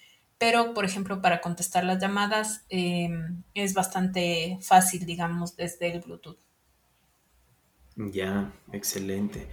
pero 0.42 0.74
por 0.74 0.84
ejemplo 0.84 1.22
para 1.22 1.40
contestar 1.40 1.84
las 1.84 2.00
llamadas 2.00 2.64
em, 2.68 3.44
es 3.54 3.74
bastante 3.74 4.58
fácil, 4.60 5.06
digamos, 5.06 5.54
desde 5.54 5.92
el 5.92 6.00
Bluetooth. 6.00 6.40
Ya, 7.94 8.52
excelente. 8.72 9.48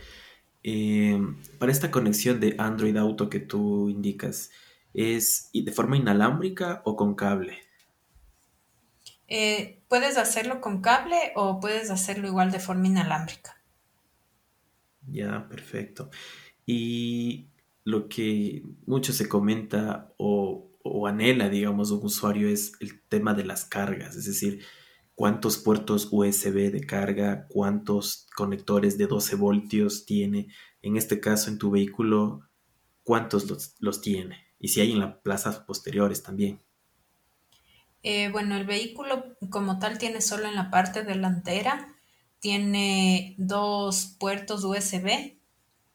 Em, 0.64 1.38
para 1.60 1.72
esta 1.72 1.92
conexión 1.92 2.40
de 2.40 2.56
Android 2.58 2.98
Auto 2.98 3.30
que 3.30 3.40
tú 3.40 3.88
indicas, 3.88 4.50
¿es 4.96 5.52
de 5.54 5.72
forma 5.72 5.96
inalámbrica 5.96 6.82
o 6.86 6.96
con 6.96 7.14
cable? 7.14 7.60
Eh, 9.28 9.84
puedes 9.90 10.18
hacerlo 10.18 10.60
con 10.60 10.82
cable 10.82 11.34
o 11.36 11.60
puedes 11.60 11.92
hacerlo 11.92 12.28
igual 12.28 12.50
de 12.50 12.60
forma 12.60 12.88
inalámbrica. 12.88 13.62
Ya, 15.06 15.48
perfecto. 15.48 16.10
Y 16.66 17.46
lo 17.84 18.10
que 18.10 18.64
mucho 18.88 19.14
se 19.14 19.30
comenta 19.30 20.14
o 20.18 20.69
o 20.92 21.08
anhela, 21.08 21.50
digamos, 21.50 21.92
un 21.92 22.06
usuario 22.06 22.50
es 22.50 22.74
el 22.80 23.02
tema 23.04 23.34
de 23.34 23.46
las 23.46 23.66
cargas, 23.66 24.16
es 24.16 24.26
decir, 24.26 24.64
cuántos 25.16 25.58
puertos 25.58 26.08
USB 26.12 26.72
de 26.72 26.86
carga, 26.86 27.46
cuántos 27.50 28.28
conectores 28.36 28.98
de 28.98 29.08
12 29.08 29.36
voltios 29.36 30.06
tiene, 30.06 30.48
en 30.82 30.98
este 30.98 31.20
caso 31.20 31.50
en 31.50 31.58
tu 31.58 31.72
vehículo, 31.72 32.42
cuántos 33.04 33.76
los, 33.80 34.02
tiene 34.02 34.46
y 34.60 34.70
si 34.70 34.82
hay 34.82 34.92
en 34.92 35.00
las 35.00 35.18
plazas 35.18 35.60
posteriores 35.60 36.24
también. 36.24 36.62
Eh, 38.02 38.30
bueno, 38.30 38.56
el 38.56 38.66
vehículo 38.66 39.36
como 39.50 39.80
tal 39.80 39.98
tiene 39.98 40.22
solo 40.22 40.48
en 40.48 40.56
la 40.56 40.70
parte 40.70 41.04
delantera, 41.04 41.96
tiene 42.40 43.36
dos 43.38 44.16
puertos 44.20 44.64
USB 44.64 45.38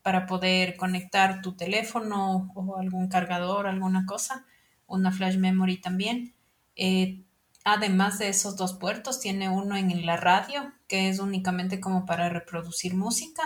para 0.03 0.27
poder 0.27 0.77
conectar 0.77 1.41
tu 1.41 1.57
teléfono 1.57 2.53
o 2.55 2.77
algún 2.77 3.09
cargador, 3.09 3.67
alguna 3.67 4.05
cosa 4.05 4.47
una 4.87 5.13
flash 5.13 5.37
memory 5.37 5.79
también. 5.79 6.35
Eh, 6.77 7.23
además 7.65 8.19
de 8.19 8.29
esos 8.29 8.57
dos 8.57 8.75
puertos, 8.75 9.21
tiene 9.21 9.49
uno 9.49 9.77
en 9.77 10.05
la 10.07 10.17
radio, 10.17 10.73
que 10.89 11.09
es 11.09 11.19
únicamente 11.19 11.81
como 11.81 12.07
para 12.07 12.29
reproducir 12.29 12.95
música, 12.95 13.43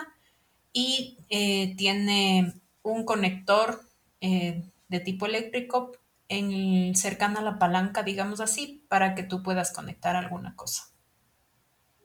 y 0.72 1.18
eh, 1.28 1.74
tiene 1.76 2.54
un 2.82 3.04
conector 3.04 3.80
eh, 4.20 4.64
de 4.88 5.00
tipo 5.00 5.26
eléctrico 5.26 5.92
en, 6.28 6.94
cercano 6.94 7.38
a 7.38 7.42
la 7.42 7.58
palanca, 7.58 8.02
digamos 8.02 8.40
así, 8.40 8.84
para 8.88 9.14
que 9.14 9.22
tú 9.22 9.42
puedas 9.42 9.72
conectar 9.72 10.16
alguna 10.16 10.54
cosa. 10.54 10.84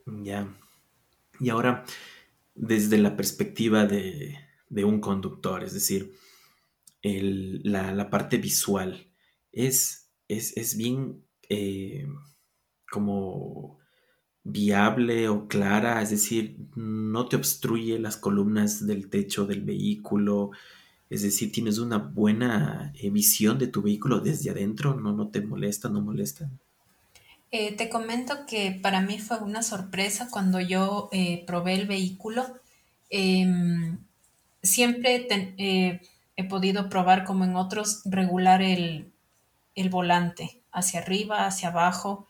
Ya. 0.06 0.48
Y 1.40 1.50
ahora, 1.50 1.86
desde 2.56 2.98
la 2.98 3.16
perspectiva 3.16 3.86
de, 3.86 4.40
un 4.84 5.00
conductor, 5.00 5.64
es 5.64 5.74
decir, 5.74 6.14
la, 7.02 8.10
parte 8.10 8.38
visual, 8.38 9.13
es, 9.54 10.10
es, 10.28 10.76
bien 10.76 11.24
eh, 11.48 12.08
como 12.92 13.78
viable 14.44 15.30
o 15.30 15.48
clara, 15.48 16.02
es 16.02 16.10
decir, 16.10 16.58
no 16.76 17.28
te 17.28 17.38
obstruye 17.38 18.00
las 18.00 18.18
columnas 18.18 18.86
del 18.86 19.10
techo 19.10 19.46
del 19.46 19.62
vehículo, 19.62 20.52
es 21.10 21.22
decir, 21.22 21.52
tienes 21.52 21.78
una 21.78 21.98
buena 21.98 22.92
eh, 22.96 23.10
visión 23.12 23.60
de 23.60 23.68
tu 23.68 23.84
vehículo 23.84 24.20
desde 24.20 24.50
adentro, 24.50 24.96
no, 25.00 25.14
no 25.14 25.30
te 25.30 25.42
molesta, 25.42 25.88
no 25.88 26.02
molesta. 26.02 26.50
Eh, 27.52 27.74
te 27.78 27.88
comento 27.88 28.48
que 28.48 28.80
para 28.82 29.00
mí 29.02 29.20
fue 29.20 29.38
una 29.38 29.62
sorpresa 29.62 30.28
cuando 30.32 30.60
yo 30.60 31.12
probé 31.46 31.76
el 31.76 31.86
vehículo. 31.86 32.48
Em, 33.12 34.00
siempre 34.64 35.28
he 36.36 36.44
podido 36.46 36.90
probar 36.90 37.26
como 37.26 37.46
en 37.46 37.56
otros 37.56 38.02
regular 38.06 38.64
el, 38.64 39.13
el 39.76 39.90
volante 39.90 40.62
hacia 40.72 41.00
arriba, 41.02 41.46
hacia 41.46 41.70
abajo, 41.70 42.28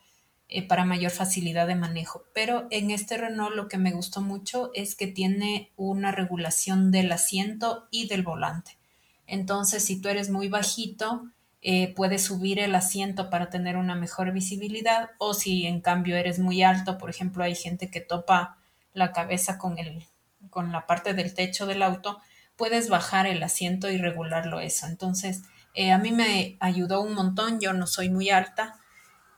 eh, 0.49 0.67
para 0.67 0.85
mayor 0.85 1.11
facilidad 1.11 1.67
de 1.67 1.75
manejo. 1.75 2.25
Pero 2.33 2.67
en 2.69 2.91
este 2.91 3.17
Renault 3.17 3.55
lo 3.55 3.67
que 3.67 3.77
me 3.77 3.91
gustó 3.91 4.21
mucho 4.21 4.71
es 4.73 4.95
que 4.95 5.07
tiene 5.07 5.71
una 5.75 6.11
regulación 6.11 6.91
del 6.91 7.11
asiento 7.11 7.87
y 7.89 8.07
del 8.07 8.23
volante. 8.23 8.77
Entonces, 9.25 9.83
si 9.83 9.99
tú 9.99 10.09
eres 10.09 10.29
muy 10.29 10.49
bajito, 10.49 11.23
eh, 11.61 11.93
puedes 11.95 12.25
subir 12.25 12.59
el 12.59 12.75
asiento 12.75 13.29
para 13.29 13.49
tener 13.49 13.77
una 13.77 13.95
mejor 13.95 14.33
visibilidad 14.33 15.11
o 15.17 15.33
si 15.33 15.65
en 15.65 15.79
cambio 15.79 16.17
eres 16.17 16.37
muy 16.37 16.61
alto, 16.61 16.97
por 16.97 17.09
ejemplo, 17.09 17.43
hay 17.43 17.55
gente 17.55 17.89
que 17.89 18.01
topa 18.01 18.57
la 18.93 19.13
cabeza 19.13 19.57
con, 19.57 19.79
el, 19.79 20.05
con 20.49 20.71
la 20.73 20.85
parte 20.85 21.13
del 21.13 21.33
techo 21.33 21.65
del 21.65 21.81
auto, 21.81 22.19
puedes 22.57 22.89
bajar 22.89 23.27
el 23.27 23.41
asiento 23.41 23.89
y 23.89 23.97
regularlo 23.97 24.59
eso. 24.59 24.87
Entonces, 24.87 25.43
eh, 25.73 25.91
a 25.91 25.97
mí 25.97 26.11
me 26.11 26.57
ayudó 26.59 27.01
un 27.01 27.13
montón, 27.13 27.59
yo 27.59 27.73
no 27.73 27.87
soy 27.87 28.09
muy 28.09 28.29
alta, 28.29 28.79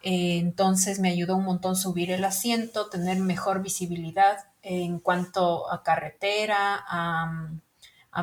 eh, 0.02 0.38
entonces 0.38 1.00
me 1.00 1.10
ayudó 1.10 1.36
un 1.36 1.46
montón 1.46 1.76
subir 1.76 2.12
el 2.12 2.24
asiento, 2.26 2.90
tener 2.90 3.18
mejor 3.20 3.64
visibilidad 3.64 4.38
en 4.62 5.00
cuanto 5.00 5.72
a 5.72 5.82
carretera, 5.84 6.84
a, 6.88 7.52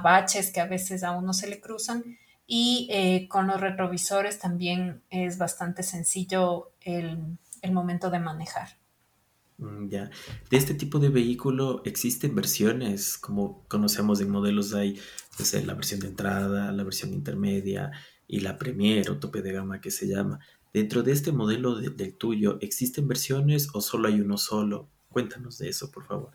baches 0.02 0.52
que 0.52 0.60
a 0.60 0.66
veces 0.66 1.04
a 1.04 1.12
uno 1.12 1.32
se 1.32 1.48
le 1.48 1.60
cruzan. 1.60 2.04
Y 2.46 2.88
eh, 2.90 3.28
con 3.28 3.46
los 3.46 3.60
retrovisores 3.60 4.38
también 4.38 5.02
es 5.10 5.38
bastante 5.38 5.82
sencillo 5.82 6.72
el, 6.80 7.38
el 7.62 7.72
momento 7.72 8.10
de 8.10 8.18
manejar. 8.18 8.81
Mm, 9.62 9.88
ya. 9.88 10.10
De 10.50 10.56
este 10.56 10.74
tipo 10.74 10.98
de 10.98 11.08
vehículo 11.08 11.82
existen 11.84 12.34
versiones, 12.34 13.16
como 13.16 13.64
conocemos 13.68 14.20
en 14.20 14.30
modelos 14.30 14.74
hay 14.74 14.98
pues, 15.36 15.54
la 15.64 15.74
versión 15.74 16.00
de 16.00 16.08
entrada, 16.08 16.72
la 16.72 16.82
versión 16.82 17.12
intermedia 17.14 17.92
y 18.26 18.40
la 18.40 18.58
Premier 18.58 19.08
o 19.10 19.18
tope 19.18 19.40
de 19.42 19.52
gama 19.52 19.80
que 19.80 19.90
se 19.90 20.08
llama. 20.08 20.40
Dentro 20.72 21.02
de 21.02 21.12
este 21.12 21.32
modelo 21.32 21.76
del 21.76 22.14
tuyo, 22.14 22.58
¿existen 22.60 23.06
versiones 23.06 23.68
o 23.74 23.80
solo 23.80 24.08
hay 24.08 24.20
uno 24.20 24.38
solo? 24.38 24.88
Cuéntanos 25.10 25.58
de 25.58 25.68
eso, 25.68 25.90
por 25.90 26.06
favor. 26.06 26.32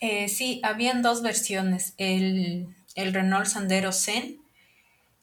Eh, 0.00 0.28
sí, 0.28 0.60
habían 0.64 1.02
dos 1.02 1.22
versiones, 1.22 1.94
el, 1.98 2.74
Renault 2.96 3.46
Sandero 3.46 3.92
Zen 3.92 4.38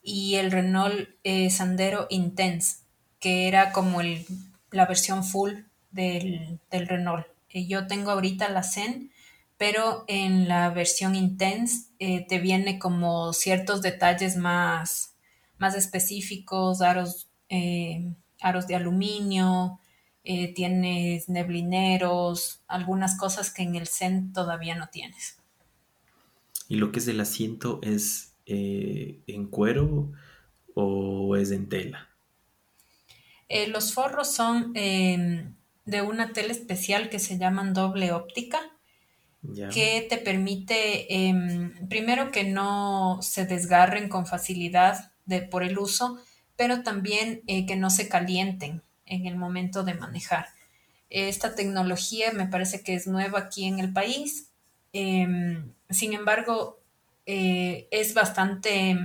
y 0.03 0.36
el 0.36 0.51
Renault 0.51 1.10
eh, 1.24 1.50
Sandero 1.50 2.05
Intense, 2.12 2.77
que 3.19 3.48
era 3.48 3.72
como 3.72 4.01
el, 4.01 4.25
la 4.72 4.86
versión 4.86 5.24
full 5.24 5.53
del, 5.98 6.88
Renault. 6.88 7.27
Eh, 7.50 7.68
yo 7.68 7.88
tengo 7.88 8.12
ahorita 8.12 8.50
la 8.50 8.63
Zen, 8.63 9.12
pero 9.58 10.06
en 10.08 10.48
la 10.48 10.70
versión 10.70 11.16
Intense 11.16 11.89
te 11.98 12.39
viene 12.39 12.77
como 12.77 13.34
ciertos 13.34 13.82
detalles 13.82 14.38
más, 14.38 15.16
más 15.58 15.75
específicos, 15.75 16.82
aros, 16.82 17.27
aros 18.39 18.68
de 18.68 18.75
aluminio, 18.75 19.80
eh, 20.30 20.54
tienes 20.54 21.30
neblineros, 21.30 22.60
algunas 22.68 23.18
cosas 23.18 23.50
que 23.50 23.63
en 23.63 23.75
el 23.75 23.88
Zen 23.88 24.34
todavía 24.34 24.75
no 24.75 24.89
tienes. 24.89 25.38
¿Y 26.68 26.75
lo 26.75 26.92
que 26.92 27.00
es 27.00 27.06
del 27.06 27.22
asiento 27.22 27.80
es 27.82 28.34
eh, 28.46 29.22
en 29.25 29.48
cuero 29.48 30.12
o 30.74 31.38
es 31.38 31.51
en 31.51 31.70
tela? 31.70 32.10
Eh, 33.48 33.68
los 33.68 33.94
forros 33.94 34.30
son 34.34 34.74
em, 34.75 35.56
de 35.88 36.03
una 36.03 36.34
tela 36.34 36.51
especial 36.51 37.10
que 37.10 37.17
se 37.17 37.39
llaman 37.39 37.74
doble 37.74 38.12
óptica, 38.12 38.60
que 39.74 40.06
te 40.10 40.17
permite, 40.17 41.13
em, 41.13 41.88
primero, 41.88 42.32
que 42.32 42.44
no 42.44 43.20
se 43.22 43.46
desgarren 43.46 44.10
con 44.10 44.27
facilidad 44.27 45.12
de, 45.25 45.41
por 45.41 45.63
el 45.63 45.79
uso, 45.79 46.20
pero 46.58 46.84
también 46.84 47.41
que 47.46 47.75
no 47.77 47.89
se 47.89 48.10
calienten 48.10 48.84
en 49.06 49.25
el 49.25 49.38
momento 49.38 49.84
de 49.84 49.94
manejar. 49.94 50.48
Esta 51.10 51.56
tecnología 51.56 52.34
me 52.34 52.48
parece 52.48 52.84
que 52.84 52.94
es 52.94 53.08
nueva 53.08 53.39
aquí 53.39 53.65
en 53.65 53.79
el 53.79 53.94
país. 53.94 54.50
Em, 54.91 55.72
sin 55.89 56.13
embargo, 56.13 56.79
eh, 57.25 57.88
es 57.91 58.13
bastante, 58.13 58.98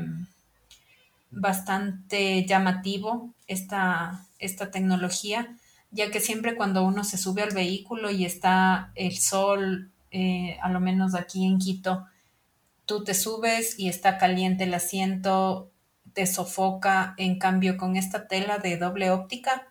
bastante 1.30 2.44
llamativo 2.44 3.32
esta, 3.46 4.26
esta 4.40 4.72
tecnología, 4.72 5.56
ya 5.92 6.10
que 6.10 6.20
siempre 6.20 6.56
cuando 6.56 6.84
uno 6.84 7.04
se 7.04 7.18
sube 7.18 7.42
al 7.42 7.54
vehículo 7.54 8.10
y 8.10 8.24
está 8.24 8.90
el 8.94 9.16
sol, 9.18 9.92
eh, 10.10 10.58
a 10.62 10.70
lo 10.70 10.80
menos 10.80 11.14
aquí 11.14 11.46
en 11.46 11.58
Quito, 11.58 12.06
tú 12.86 13.04
te 13.04 13.14
subes 13.14 13.78
y 13.78 13.88
está 13.88 14.18
caliente 14.18 14.64
el 14.64 14.74
asiento, 14.74 15.70
te 16.14 16.26
sofoca. 16.26 17.14
En 17.18 17.38
cambio, 17.38 17.76
con 17.76 17.96
esta 17.96 18.26
tela 18.26 18.58
de 18.58 18.78
doble 18.78 19.10
óptica, 19.10 19.68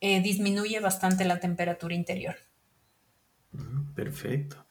eh, 0.00 0.20
disminuye 0.20 0.78
bastante 0.80 1.24
la 1.24 1.40
temperatura 1.40 1.94
interior. 1.94 2.36
Mm, 3.52 3.94
perfecto. 3.94 4.66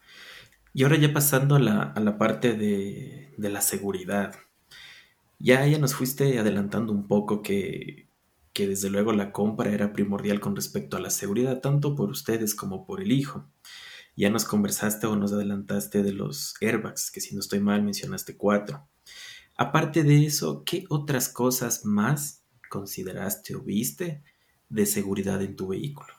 Y 0.73 0.83
ahora 0.83 0.97
ya 0.97 1.11
pasando 1.13 1.55
a 1.55 1.59
la, 1.59 2.17
parte 2.17 2.53
de, 2.53 3.33
la 3.37 3.61
seguridad. 3.61 4.35
Ya, 5.39 5.65
ya 5.65 5.79
nos 5.79 5.95
fuiste 5.95 6.37
adelantando 6.37 6.93
un 6.93 7.07
poco 7.07 7.41
que, 7.41 8.07
que 8.55 8.67
desde 8.67 8.89
luego 8.89 9.11
la 9.11 9.33
compra 9.33 9.69
era 9.69 9.91
primordial 9.91 10.39
con 10.39 10.55
respecto 10.55 10.95
a 10.95 11.01
la 11.01 11.09
seguridad, 11.09 11.59
tanto 11.59 11.93
por 11.93 12.09
ustedes 12.09 12.55
como 12.55 12.85
por 12.85 13.01
el 13.01 13.11
hijo. 13.11 13.45
Ya 14.15 14.29
nos 14.29 14.45
conversaste 14.45 15.07
o 15.07 15.17
nos 15.17 15.33
adelantaste 15.33 16.03
de 16.03 16.13
los 16.13 16.55
airbags, 16.61 17.11
que 17.11 17.19
si 17.19 17.35
no 17.35 17.41
estoy 17.41 17.59
mal 17.59 17.83
mencionaste 17.83 18.37
cuatro. 18.37 18.87
Aparte 19.57 20.03
de 20.03 20.25
eso, 20.25 20.63
¿qué 20.63 20.85
otras 20.87 21.27
cosas 21.27 21.83
más 21.83 22.43
consideraste 22.69 23.55
o 23.55 23.61
viste 23.61 24.23
de 24.69 24.85
seguridad 24.85 25.41
en 25.41 25.57
tu 25.57 25.67
vehículo? 25.67 26.13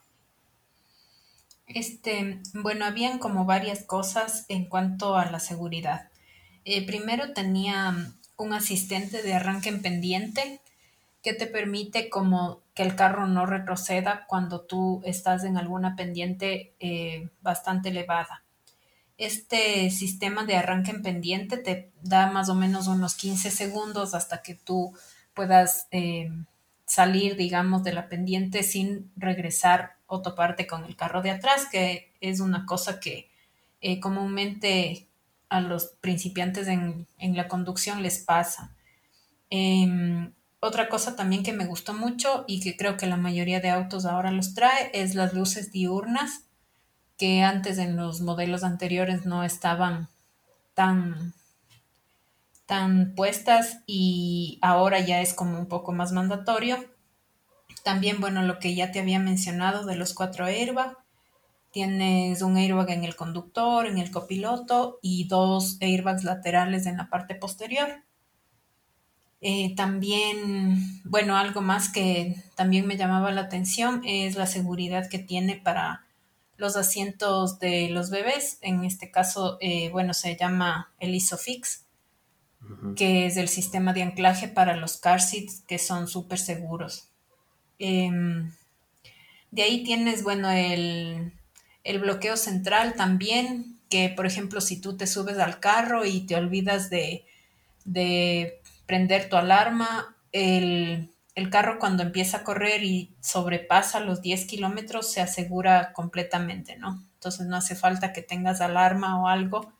Este, 1.67 2.43
bueno, 2.53 2.85
habían 2.85 3.19
como 3.19 3.47
varias 3.47 3.83
cosas 3.83 4.45
en 4.51 4.67
cuanto 4.67 5.17
a 5.17 5.31
la 5.31 5.41
seguridad. 5.41 6.11
Eh, 6.67 6.85
primero 6.85 7.33
tenía 7.33 8.15
un 8.37 8.53
asistente 8.53 9.23
de 9.23 9.33
arranque 9.33 9.71
en 9.71 9.81
pendiente 9.81 10.61
que 11.27 11.35
te 11.35 11.49
permite 11.49 12.09
como 12.09 12.63
que 12.73 12.85
el 12.85 12.95
carro 12.95 13.27
no 13.27 13.47
retroceda 13.47 14.27
cuando 14.29 14.61
tú 14.61 15.03
estás 15.05 15.43
en 15.43 15.57
alguna 15.57 15.97
pendiente 15.97 16.73
eh, 16.79 17.31
bastante 17.43 17.89
elevada. 17.89 18.45
Este 19.19 19.91
sistema 19.91 20.45
de 20.45 20.55
arranque 20.55 20.93
en 20.93 21.03
pendiente 21.03 21.57
te 21.57 21.91
da 22.01 22.31
más 22.31 22.49
o 22.49 22.55
menos 22.55 22.87
unos 22.87 23.17
15 23.17 23.51
segundos 23.51 24.15
hasta 24.15 24.41
que 24.41 24.55
tú 24.55 24.97
puedas 25.35 25.89
eh, 25.91 26.31
salir, 26.85 27.35
digamos, 27.35 27.83
de 27.83 27.93
la 27.93 28.09
pendiente 28.09 28.63
sin 28.63 29.11
regresar 29.17 29.97
o 30.07 30.23
toparte 30.23 30.69
con 30.69 30.85
el 30.85 30.95
carro 30.95 31.23
de 31.23 31.33
atrás, 31.33 31.67
que 31.69 32.13
es 32.21 32.39
una 32.39 32.67
cosa 32.67 33.01
que 33.01 33.29
eh, 33.81 33.99
comúnmente 33.99 35.09
a 35.49 35.61
los 35.61 35.87
principiantes 36.01 36.69
en, 36.69 37.09
la 37.19 37.49
conducción 37.49 38.05
les 38.05 38.21
pasa. 38.21 38.77
Em, 39.51 40.33
otra 40.61 40.89
cosa 40.89 41.17
también 41.17 41.43
que 41.43 41.53
me 41.53 41.67
gustó 41.67 41.95
mucho 41.95 42.45
y 42.47 42.61
que 42.61 42.77
creo 42.77 42.97
que 42.97 43.07
la 43.07 43.17
mayoría 43.17 43.61
de 43.61 43.71
autos 43.71 44.07
ahora 44.07 44.31
los 44.31 44.55
trae 44.55 44.91
es 44.93 45.15
las 45.15 45.35
luces 45.35 45.73
diurnas, 45.73 46.45
que 47.19 47.43
antes 47.43 47.79
en 47.79 47.97
los 47.97 48.21
modelos 48.21 48.65
anteriores 48.65 49.25
no 49.25 49.45
estaban 49.45 50.09
tan 50.75 51.35
están 52.67 53.15
puestas 53.15 53.79
y 53.87 54.59
ahora 54.61 54.99
ya 54.99 55.21
es 55.21 55.35
como 55.35 55.57
un 55.57 55.67
poco 55.67 55.93
más 55.93 56.11
mandatorio. 56.11 56.85
También, 57.85 58.21
bueno, 58.21 58.43
lo 58.43 58.59
que 58.59 58.75
ya 58.75 58.91
te 58.91 58.99
había 58.99 59.21
mencionado 59.21 59.87
de 59.87 59.95
los 59.95 60.15
cuatro 60.15 60.47
airbags. 60.47 60.97
Tienes 61.71 62.43
un 62.43 62.57
airbag 62.57 62.91
en 62.91 63.05
el 63.05 63.15
conductor, 63.15 63.87
en 63.87 63.99
el 63.99 64.11
copiloto 64.11 64.99
y 65.01 65.29
dos 65.29 65.77
airbags 65.81 66.25
laterales 66.25 66.87
en 66.87 66.97
la 66.97 67.09
parte 67.09 67.37
posterior. 67.37 68.03
Eh, 69.41 69.75
también, 69.77 71.03
bueno, 71.05 71.37
algo 71.37 71.61
más 71.61 71.91
que 71.91 72.37
también 72.55 72.87
me 72.87 72.97
llamaba 72.97 73.31
la 73.33 73.43
atención 73.43 74.03
es 74.05 74.37
la 74.37 74.47
seguridad 74.47 75.09
que 75.09 75.19
tiene 75.19 75.57
para 75.57 76.05
los 76.57 76.77
asientos 76.77 77.59
de 77.59 77.89
los 77.91 78.11
bebés. 78.11 78.59
En 78.63 78.85
este 78.85 79.11
caso, 79.11 79.59
eh, 79.61 79.91
bueno, 79.91 80.15
se 80.15 80.37
llama 80.37 80.93
el 80.99 81.15
ISOFIX 81.15 81.87
que 82.97 83.27
es 83.27 83.37
el 83.37 83.49
sistema 83.49 83.93
de 83.93 84.03
anclaje 84.03 84.49
para 84.49 84.77
los 84.77 84.97
car 84.97 85.21
seats, 85.21 85.63
que 85.67 85.79
son 85.79 86.09
súper 86.09 86.39
seguros. 86.39 87.09
Em, 87.79 88.53
de 89.51 89.63
ahí 89.63 89.85
tienes, 89.85 90.23
bueno, 90.23 90.51
el, 90.51 91.33
bloqueo 92.01 92.37
central 92.37 92.95
también, 92.95 93.79
que 93.89 94.09
por 94.09 94.27
ejemplo, 94.27 94.61
si 94.61 94.81
tú 94.81 94.97
te 94.97 95.07
subes 95.07 95.39
al 95.39 95.61
carro 95.61 96.05
y 96.05 96.27
te 96.27 96.37
olvidas 96.37 96.91
de, 96.91 97.25
prender 98.87 99.29
tu 99.29 99.37
alarma, 99.37 100.17
el, 100.33 101.13
el, 101.35 101.51
carro 101.51 101.79
cuando 101.79 102.03
empieza 102.03 102.39
a 102.39 102.45
correr 102.45 102.85
y 102.85 103.15
sobrepasa 103.21 104.01
los 104.01 104.23
10 104.23 104.47
kilómetros 104.47 105.11
se 105.11 105.21
asegura 105.21 105.93
completamente, 105.93 106.77
¿no? 106.77 107.05
Entonces 107.15 107.47
no 107.47 107.57
hace 107.57 107.75
falta 107.75 108.13
que 108.13 108.23
tengas 108.23 108.61
alarma 108.61 109.21
o 109.21 109.29
algo, 109.29 109.73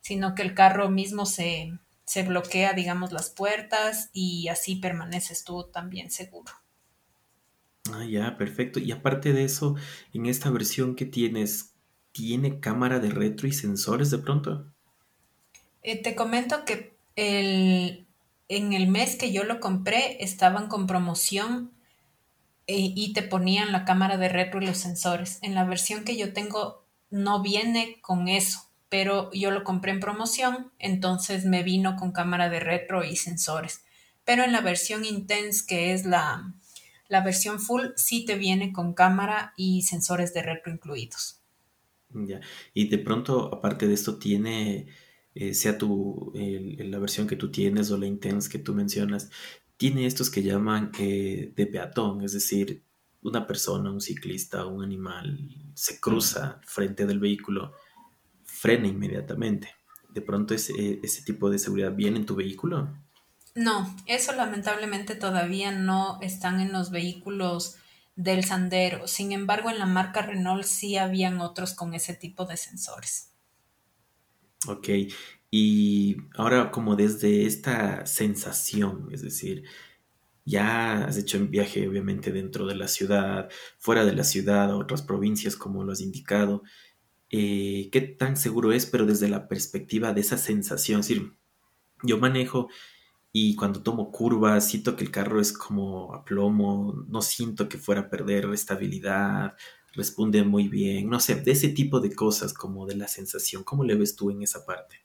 sino 0.00 0.34
que 0.34 0.42
el 0.42 0.54
carro 0.54 0.88
mismo 0.90 1.26
se, 1.26 1.72
se 2.04 2.22
bloquea, 2.22 2.72
digamos, 2.72 3.12
las 3.12 3.30
puertas 3.30 4.10
y 4.12 4.48
así 4.48 4.76
permaneces 4.76 5.44
tú 5.44 5.64
también 5.70 6.10
seguro. 6.10 6.52
Ah, 7.92 8.04
ya, 8.04 8.36
perfecto. 8.36 8.80
Y 8.80 8.92
aparte 8.92 9.32
de 9.32 9.44
eso, 9.44 9.76
en 10.12 10.26
esta 10.26 10.50
versión 10.50 10.94
que 10.94 11.04
tienes, 11.04 11.74
¿tiene 12.12 12.60
cámara 12.60 12.98
de 12.98 13.10
retro 13.10 13.46
y 13.46 13.52
sensores 13.52 14.10
de 14.10 14.18
pronto? 14.18 14.72
Eh, 15.82 16.02
te 16.02 16.14
comento 16.14 16.64
que 16.64 16.96
el, 17.16 18.07
en 18.48 18.72
el 18.72 18.88
mes 18.88 19.16
que 19.16 19.32
yo 19.32 19.44
lo 19.44 19.60
compré 19.60 20.22
estaban 20.22 20.68
con 20.68 20.86
promoción 20.86 21.72
eh, 22.66 22.92
y 22.94 23.12
te 23.12 23.22
ponían 23.22 23.72
la 23.72 23.84
cámara 23.84 24.16
de 24.16 24.28
retro 24.28 24.60
y 24.60 24.66
los 24.66 24.78
sensores. 24.78 25.38
En 25.42 25.54
la 25.54 25.64
versión 25.64 26.04
que 26.04 26.16
yo 26.16 26.32
tengo 26.32 26.84
no 27.10 27.42
viene 27.42 27.98
con 28.02 28.28
eso, 28.28 28.60
pero 28.88 29.30
yo 29.32 29.50
lo 29.50 29.64
compré 29.64 29.92
en 29.92 30.00
promoción, 30.00 30.72
entonces 30.78 31.44
me 31.44 31.62
vino 31.62 31.96
con 31.96 32.12
cámara 32.12 32.48
de 32.48 32.60
retro 32.60 33.04
y 33.04 33.16
sensores. 33.16 33.84
Pero 34.24 34.44
en 34.44 34.52
la 34.52 34.60
versión 34.60 35.04
Intense, 35.04 35.64
que 35.66 35.92
es 35.92 36.04
la, 36.04 36.54
la 37.08 37.22
versión 37.22 37.60
full, 37.60 37.86
sí 37.96 38.24
te 38.24 38.36
viene 38.36 38.72
con 38.72 38.92
cámara 38.94 39.54
y 39.56 39.82
sensores 39.82 40.34
de 40.34 40.42
retro 40.42 40.72
incluidos. 40.72 41.40
Ya. 42.10 42.40
Y 42.74 42.88
de 42.88 42.98
pronto, 42.98 43.54
aparte 43.54 43.86
de 43.86 43.94
esto, 43.94 44.18
tiene, 44.18 44.86
eh, 45.40 45.54
sea 45.54 45.78
tu, 45.78 46.32
la 46.34 46.98
versión 46.98 47.28
que 47.28 47.36
tú 47.36 47.50
tienes 47.52 47.92
o 47.92 47.96
la 47.96 48.06
Intense 48.06 48.50
que 48.50 48.58
tú 48.58 48.74
mencionas, 48.74 49.30
tiene 49.76 50.04
estos 50.06 50.30
que 50.30 50.42
llaman 50.42 50.90
eh, 50.98 51.52
de 51.54 51.66
peatón, 51.66 52.24
es 52.24 52.32
decir, 52.32 52.82
una 53.22 53.46
persona, 53.46 53.92
un 53.92 54.00
ciclista, 54.00 54.66
un 54.66 54.82
animal 54.82 55.72
se 55.74 56.00
cruza 56.00 56.60
frente 56.66 57.06
del 57.06 57.20
vehículo, 57.20 57.72
frena 58.44 58.88
inmediatamente. 58.88 59.68
De 60.10 60.22
pronto 60.22 60.54
ese, 60.54 60.98
ese 61.04 61.22
tipo 61.22 61.48
de 61.50 61.60
seguridad 61.60 61.94
viene 61.94 62.18
en 62.18 62.26
tu 62.26 62.34
vehículo. 62.34 62.92
No, 63.54 63.94
eso 64.06 64.32
lamentablemente 64.32 65.14
todavía 65.14 65.70
no 65.70 66.18
están 66.20 66.60
en 66.60 66.72
los 66.72 66.90
vehículos 66.90 67.76
del 68.16 68.42
Sandero. 68.42 69.06
Sin 69.06 69.30
embargo, 69.30 69.70
en 69.70 69.78
la 69.78 69.86
marca 69.86 70.22
Renault 70.22 70.64
sí 70.64 70.96
habían 70.96 71.40
otros 71.40 71.74
con 71.74 71.94
ese 71.94 72.14
tipo 72.14 72.46
de 72.46 72.56
sensores. 72.56 73.30
Ok, 74.66 74.88
y 75.50 76.16
ahora 76.34 76.70
como 76.72 76.96
desde 76.96 77.46
esta 77.46 78.04
sensación, 78.06 79.08
es 79.12 79.22
decir, 79.22 79.64
ya 80.44 81.04
has 81.06 81.18
hecho 81.18 81.38
un 81.38 81.50
viaje 81.50 81.88
obviamente 81.88 82.32
dentro 82.32 82.66
de 82.66 82.74
la 82.76 82.88
ciudad, 82.88 83.50
fuera 83.78 84.04
de 84.04 84.14
la 84.14 84.24
ciudad, 84.24 84.70
a 84.70 84.76
otras 84.76 85.02
provincias 85.02 85.56
como 85.56 85.84
lo 85.84 85.92
has 85.92 86.00
indicado, 86.00 86.62
eh, 87.30 87.90
¿qué 87.92 88.00
tan 88.02 88.36
seguro 88.36 88.72
es, 88.72 88.86
pero 88.86 89.06
desde 89.06 89.28
la 89.28 89.48
perspectiva 89.48 90.12
de 90.14 90.22
esa 90.22 90.38
sensación? 90.38 91.00
Es 91.00 91.08
decir, 91.08 91.34
yo 92.02 92.18
manejo 92.18 92.68
y 93.32 93.56
cuando 93.56 93.82
tomo 93.82 94.10
curvas 94.12 94.68
siento 94.68 94.96
que 94.96 95.04
el 95.04 95.10
carro 95.12 95.40
es 95.40 95.52
como 95.52 96.14
a 96.14 96.24
plomo, 96.24 97.04
no 97.08 97.22
siento 97.22 97.68
que 97.68 97.78
fuera 97.78 98.02
a 98.02 98.10
perder 98.10 98.46
estabilidad, 98.54 99.56
responde 99.92 100.44
muy 100.44 100.68
bien, 100.68 101.08
no 101.08 101.20
sé, 101.20 101.34
de 101.36 101.52
ese 101.52 101.68
tipo 101.68 102.00
de 102.00 102.14
cosas 102.14 102.52
como 102.52 102.86
de 102.86 102.96
la 102.96 103.08
sensación, 103.08 103.64
¿cómo 103.64 103.84
le 103.84 103.94
ves 103.94 104.16
tú 104.16 104.30
en 104.30 104.42
esa 104.42 104.64
parte? 104.64 104.96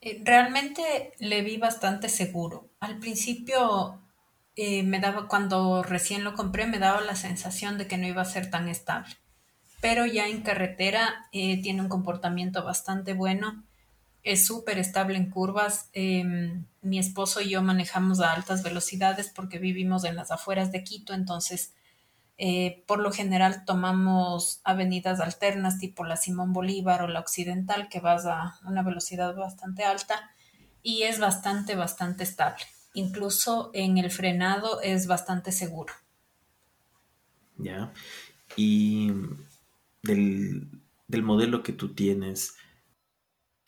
Eh, 0.00 0.22
realmente 0.24 1.12
le 1.18 1.42
vi 1.42 1.56
bastante 1.56 2.08
seguro. 2.08 2.68
Al 2.80 2.98
principio 2.98 4.00
eh, 4.56 4.82
me 4.82 5.00
daba, 5.00 5.26
cuando 5.26 5.82
recién 5.82 6.24
lo 6.24 6.34
compré, 6.34 6.66
me 6.66 6.78
daba 6.78 7.00
la 7.00 7.16
sensación 7.16 7.78
de 7.78 7.86
que 7.86 7.98
no 7.98 8.06
iba 8.06 8.22
a 8.22 8.26
ser 8.26 8.50
tan 8.50 8.68
estable. 8.68 9.14
Pero 9.80 10.06
ya 10.06 10.28
en 10.28 10.42
carretera 10.42 11.28
eh, 11.32 11.60
tiene 11.62 11.82
un 11.82 11.88
comportamiento 11.88 12.64
bastante 12.64 13.14
bueno 13.14 13.64
es 14.22 14.46
súper 14.46 14.78
estable 14.78 15.16
en 15.16 15.30
curvas. 15.30 15.88
Em, 15.92 16.64
mi 16.82 16.98
esposo 16.98 17.40
y 17.40 17.50
yo 17.50 17.62
manejamos 17.62 18.20
a 18.20 18.32
altas 18.32 18.62
velocidades 18.62 19.30
porque 19.34 19.58
vivimos 19.58 20.04
en 20.04 20.16
las 20.16 20.30
afueras 20.30 20.72
de 20.72 20.84
Quito, 20.84 21.14
entonces 21.14 21.72
eh, 22.38 22.84
por 22.86 23.00
lo 23.00 23.12
general 23.12 23.64
tomamos 23.64 24.60
avenidas 24.64 25.20
alternas 25.20 25.78
tipo 25.78 26.04
la 26.04 26.16
Simón 26.16 26.52
Bolívar 26.52 27.02
o 27.02 27.08
la 27.08 27.20
Occidental 27.20 27.88
que 27.88 28.00
vas 28.00 28.26
a 28.26 28.58
una 28.64 28.82
velocidad 28.82 29.34
bastante 29.34 29.84
alta 29.84 30.30
y 30.82 31.02
es 31.02 31.18
bastante, 31.18 31.74
bastante 31.74 32.24
estable. 32.24 32.64
Incluso 32.94 33.70
en 33.74 33.98
el 33.98 34.10
frenado 34.10 34.80
es 34.80 35.06
bastante 35.06 35.52
seguro. 35.52 35.92
Ya. 37.56 37.92
Y 38.56 39.12
del, 40.02 40.68
del 41.06 41.22
modelo 41.22 41.62
que 41.62 41.72
tú 41.72 41.94
tienes, 41.94 42.54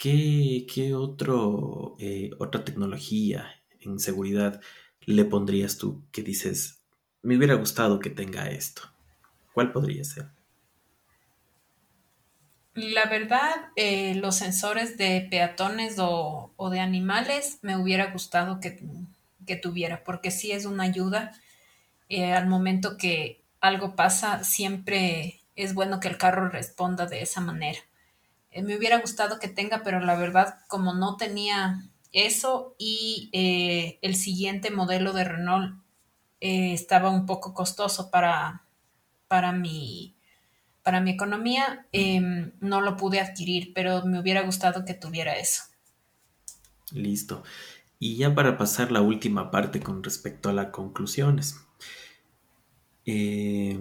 ¿Qué, 0.00 0.94
otro, 0.94 1.94
eh, 1.98 2.30
otra 2.38 2.64
tecnología 2.64 3.50
en 3.80 3.98
seguridad 3.98 4.62
le 5.02 5.26
pondrías 5.26 5.76
tú 5.76 6.04
que 6.10 6.22
dices, 6.22 6.79
me 7.22 7.36
hubiera 7.36 7.54
gustado 7.54 7.98
que 7.98 8.10
tenga 8.10 8.48
esto? 8.48 8.82
¿Cuál 9.52 9.72
podría 9.72 10.04
ser? 10.04 10.28
La 12.74 13.06
verdad, 13.06 13.50
eh, 13.76 14.14
los 14.14 14.36
sensores 14.36 14.96
de 14.96 15.26
peatones 15.28 15.96
o, 15.98 16.52
de 16.70 16.80
animales 16.80 17.58
me 17.62 17.76
hubiera 17.76 18.12
gustado 18.12 18.60
que, 18.60 18.80
tuviera, 19.56 20.04
porque 20.04 20.30
sí 20.30 20.52
es 20.52 20.64
una 20.64 20.84
ayuda. 20.84 21.32
Eh, 22.08 22.32
al 22.32 22.46
momento 22.46 22.96
que 22.96 23.44
algo 23.60 23.96
pasa, 23.96 24.44
siempre 24.44 25.40
es 25.56 25.74
bueno 25.74 25.98
que 25.98 26.08
el 26.08 26.16
carro 26.16 26.48
responda 26.48 27.06
de 27.06 27.22
esa 27.22 27.40
manera. 27.40 27.80
Eh, 28.52 28.62
me 28.62 28.76
hubiera 28.76 28.98
gustado 28.98 29.40
que 29.40 29.48
tenga, 29.48 29.82
pero 29.82 29.98
la 30.00 30.14
verdad, 30.14 30.60
como 30.68 30.94
no 30.94 31.16
tenía 31.16 31.82
eso 32.12 32.74
y 32.78 33.30
el 34.02 34.16
siguiente 34.16 34.70
modelo 34.70 35.12
de 35.12 35.24
Renault 35.24 35.79
eh, 36.40 36.72
estaba 36.72 37.10
un 37.10 37.26
poco 37.26 37.54
costoso 37.54 38.10
para, 38.10 38.64
para, 39.28 39.52
mi, 39.52 40.16
para 40.82 41.00
mi 41.00 41.10
economía, 41.10 41.86
em, 41.92 42.52
no 42.60 42.80
lo 42.80 42.96
pude 42.96 43.20
adquirir, 43.20 43.72
pero 43.74 44.04
me 44.04 44.18
hubiera 44.18 44.42
gustado 44.42 44.84
que 44.84 44.94
tuviera 44.94 45.34
eso. 45.34 45.62
Listo. 46.92 47.42
Y 47.98 48.16
ya 48.16 48.34
para 48.34 48.56
pasar 48.56 48.90
la 48.90 49.02
última 49.02 49.50
parte 49.50 49.80
con 49.80 50.02
respecto 50.02 50.48
a 50.48 50.54
las 50.54 50.66
conclusiones. 50.66 51.60
Eh, 53.04 53.78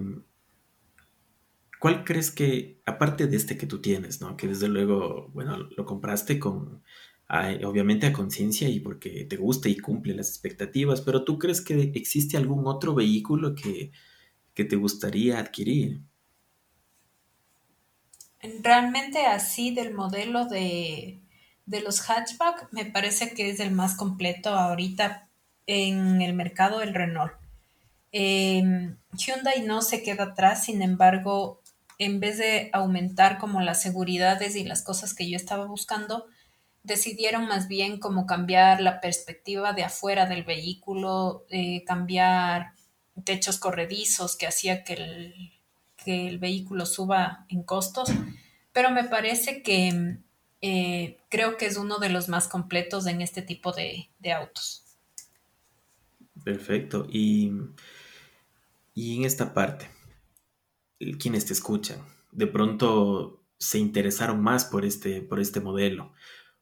¿Cuál 1.80 2.04
crees 2.04 2.30
que, 2.30 2.82
aparte 2.86 3.28
de 3.28 3.38
este 3.38 3.58
que 3.58 3.66
tú 3.66 3.80
tienes, 3.80 4.20
¿no? 4.20 4.36
Que 4.36 4.48
desde 4.50 4.68
luego, 4.68 5.30
bueno, 5.34 5.58
lo 5.58 5.86
compraste 5.86 6.38
con, 6.38 6.84
obviamente 7.30 8.08
a 8.08 8.14
conciencia 8.14 8.68
y 8.68 8.80
porque 8.80 9.26
te 9.26 9.38
gusta 9.38 9.70
y 9.70 9.78
cumple 9.78 10.16
las 10.16 10.30
expectativas, 10.30 11.02
pero 11.02 11.24
tú 11.24 11.38
crees 11.38 11.62
que 11.62 11.92
existe 11.94 12.38
algún 12.38 12.66
otro 12.68 12.96
vehículo 12.96 13.56
que, 13.56 13.92
te 14.54 14.76
gustaría 14.76 15.40
adquirir? 15.40 16.02
Realmente 18.62 19.26
así 19.26 19.74
del 19.74 19.94
modelo 19.94 20.48
de, 20.48 21.22
los 21.66 22.02
hatchback 22.02 22.68
me 22.74 22.84
parece 22.84 23.34
que 23.34 23.52
es 23.52 23.62
el 23.62 23.72
más 23.72 23.96
completo 23.96 24.50
ahorita 24.50 25.30
en 25.66 26.22
el 26.22 26.34
mercado 26.34 26.80
del 26.80 26.94
Renault. 26.94 27.32
Em, 28.12 28.98
Hyundai 29.14 29.62
no 29.66 29.82
se 29.82 30.04
queda 30.04 30.24
atrás, 30.24 30.66
sin 30.66 30.82
embargo, 30.82 31.62
en 31.98 32.20
vez 32.20 32.38
de 32.38 32.70
aumentar 32.74 33.38
como 33.38 33.62
las 33.62 33.82
seguridades 33.82 34.58
y 34.58 34.66
las 34.66 34.82
cosas 34.82 35.14
que 35.14 35.30
yo 35.30 35.38
estaba 35.38 35.68
buscando, 35.68 36.26
decidieron 36.84 37.48
más 37.48 37.68
bien 37.68 38.00
como 38.00 38.26
cambiar 38.26 38.82
la 38.82 39.02
perspectiva 39.02 39.74
de 39.74 39.84
afuera 39.84 40.26
del 40.26 40.44
vehículo, 40.44 41.46
eh, 41.50 41.84
cambiar 41.86 42.74
techos 43.24 43.60
corredizos 43.60 44.38
que 44.38 44.48
hacía 44.48 44.84
que 44.84 44.94
el, 44.94 45.52
que 45.98 46.28
el, 46.28 46.40
vehículo 46.40 46.86
suba 46.86 47.46
en 47.50 47.64
costos, 47.64 48.10
pero 48.72 48.92
me 48.92 49.04
parece 49.04 49.62
que 49.62 50.18
eh, 50.62 51.18
creo 51.30 51.58
que 51.58 51.66
es 51.66 51.78
uno 51.78 52.00
de 52.00 52.10
los 52.10 52.30
más 52.30 52.48
completos 52.48 53.08
en 53.08 53.22
este 53.22 53.42
tipo 53.42 53.72
de, 53.72 54.10
de 54.20 54.32
autos. 54.32 54.86
Perfecto. 56.44 57.06
Y, 57.10 57.52
y 58.94 59.18
en 59.18 59.26
esta 59.26 59.54
parte, 59.54 59.90
quienes 61.20 61.46
te 61.46 61.54
escuchan 61.54 62.00
de 62.32 62.48
pronto 62.48 63.44
se 63.58 63.80
interesaron 63.80 64.42
más 64.42 64.66
por 64.66 64.86
este, 64.86 65.22
por 65.22 65.40
este 65.40 65.60
modelo 65.60 66.14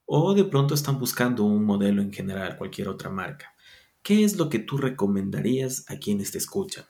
o 0.08 0.34
de 0.34 0.46
pronto 0.46 0.74
están 0.74 0.98
buscando 0.98 1.44
un 1.44 1.66
modelo 1.66 2.02
en 2.02 2.12
general, 2.12 2.58
cualquier 2.58 2.88
otra 2.88 3.10
marca. 3.10 3.54
¿Qué 4.02 4.24
es 4.24 4.38
lo 4.38 4.50
que 4.50 4.60
tú 4.60 4.78
recomendarías 4.78 5.84
a 5.90 5.98
quienes 5.98 6.32
te 6.32 6.38
escuchan? 6.38 6.86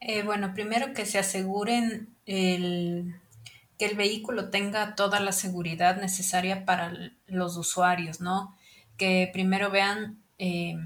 Eh, 0.00 0.22
bueno, 0.22 0.54
primero 0.54 0.94
que 0.94 1.04
se 1.04 1.18
aseguren 1.18 2.08
que 2.24 3.84
el 3.84 3.96
vehículo 3.96 4.48
tenga 4.48 4.94
toda 4.94 5.20
la 5.20 5.32
seguridad 5.32 6.00
necesaria 6.00 6.64
para 6.64 7.12
los 7.26 7.56
usuarios, 7.58 8.20
¿no? 8.20 8.56
Que 8.96 9.28
primero 9.30 9.70
vean 9.70 10.22
eh, 10.38 10.76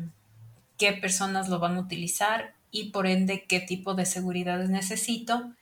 qué 0.76 0.92
personas 0.92 1.48
lo 1.48 1.61
van 1.61 1.76
a 1.76 1.81
utilizar 1.81 2.55
y 2.72 2.90
por 2.90 3.07
ende 3.07 3.44
qué 3.44 3.61
tipo 3.61 3.94
de 3.94 4.07
seguridad 4.07 4.59
necesito 4.66 5.52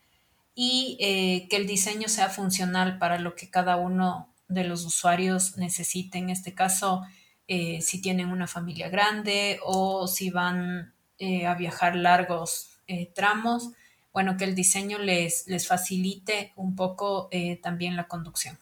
y 0.55 0.97
eh, 1.01 1.49
que 1.51 1.57
el 1.57 1.67
diseño 1.67 2.09
sea 2.09 2.31
funcional 2.31 2.99
para 2.99 3.19
lo 3.19 3.35
que 3.35 3.51
cada 3.51 3.77
uno 3.77 4.30
de 4.51 4.65
los 4.65 4.85
usuarios 4.85 5.57
necesite. 5.57 6.19
En 6.19 6.31
este 6.31 6.55
caso, 6.55 7.03
eh, 7.49 7.81
si 7.81 8.01
tienen 8.03 8.31
una 8.31 8.47
familia 8.47 8.89
grande 8.89 9.59
o 9.65 10.07
si 10.07 10.31
van 10.31 10.95
eh, 11.19 11.47
a 11.47 11.55
viajar 11.55 11.97
largos 11.97 12.67
tramos, 13.15 13.71
bueno, 14.13 14.37
que 14.37 14.43
el 14.43 14.57
diseño 14.57 14.99
les, 14.99 15.47
les 15.47 15.69
facilite 15.69 16.53
un 16.57 16.75
poco 16.75 17.31
también 17.63 17.95
la 17.95 18.09
conducción. 18.09 18.59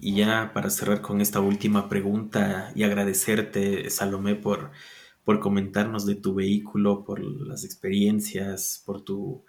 y 0.00 0.14
ya 0.14 0.52
para 0.54 0.70
cerrar 0.70 1.00
con 1.00 1.20
esta 1.20 1.40
última 1.40 1.88
pregunta 1.88 2.70
y 2.76 2.84
agradecerte, 2.84 3.90
Salomé, 3.90 4.36
por, 4.36 4.70
por 5.24 5.40
comentarnos 5.40 6.06
de 6.06 6.16
tu 6.16 6.34
vehículo, 6.34 7.04
por 7.04 7.20
las 7.20 7.64
experiencias, 7.64 8.82
por 8.84 9.02
tu 9.02 9.44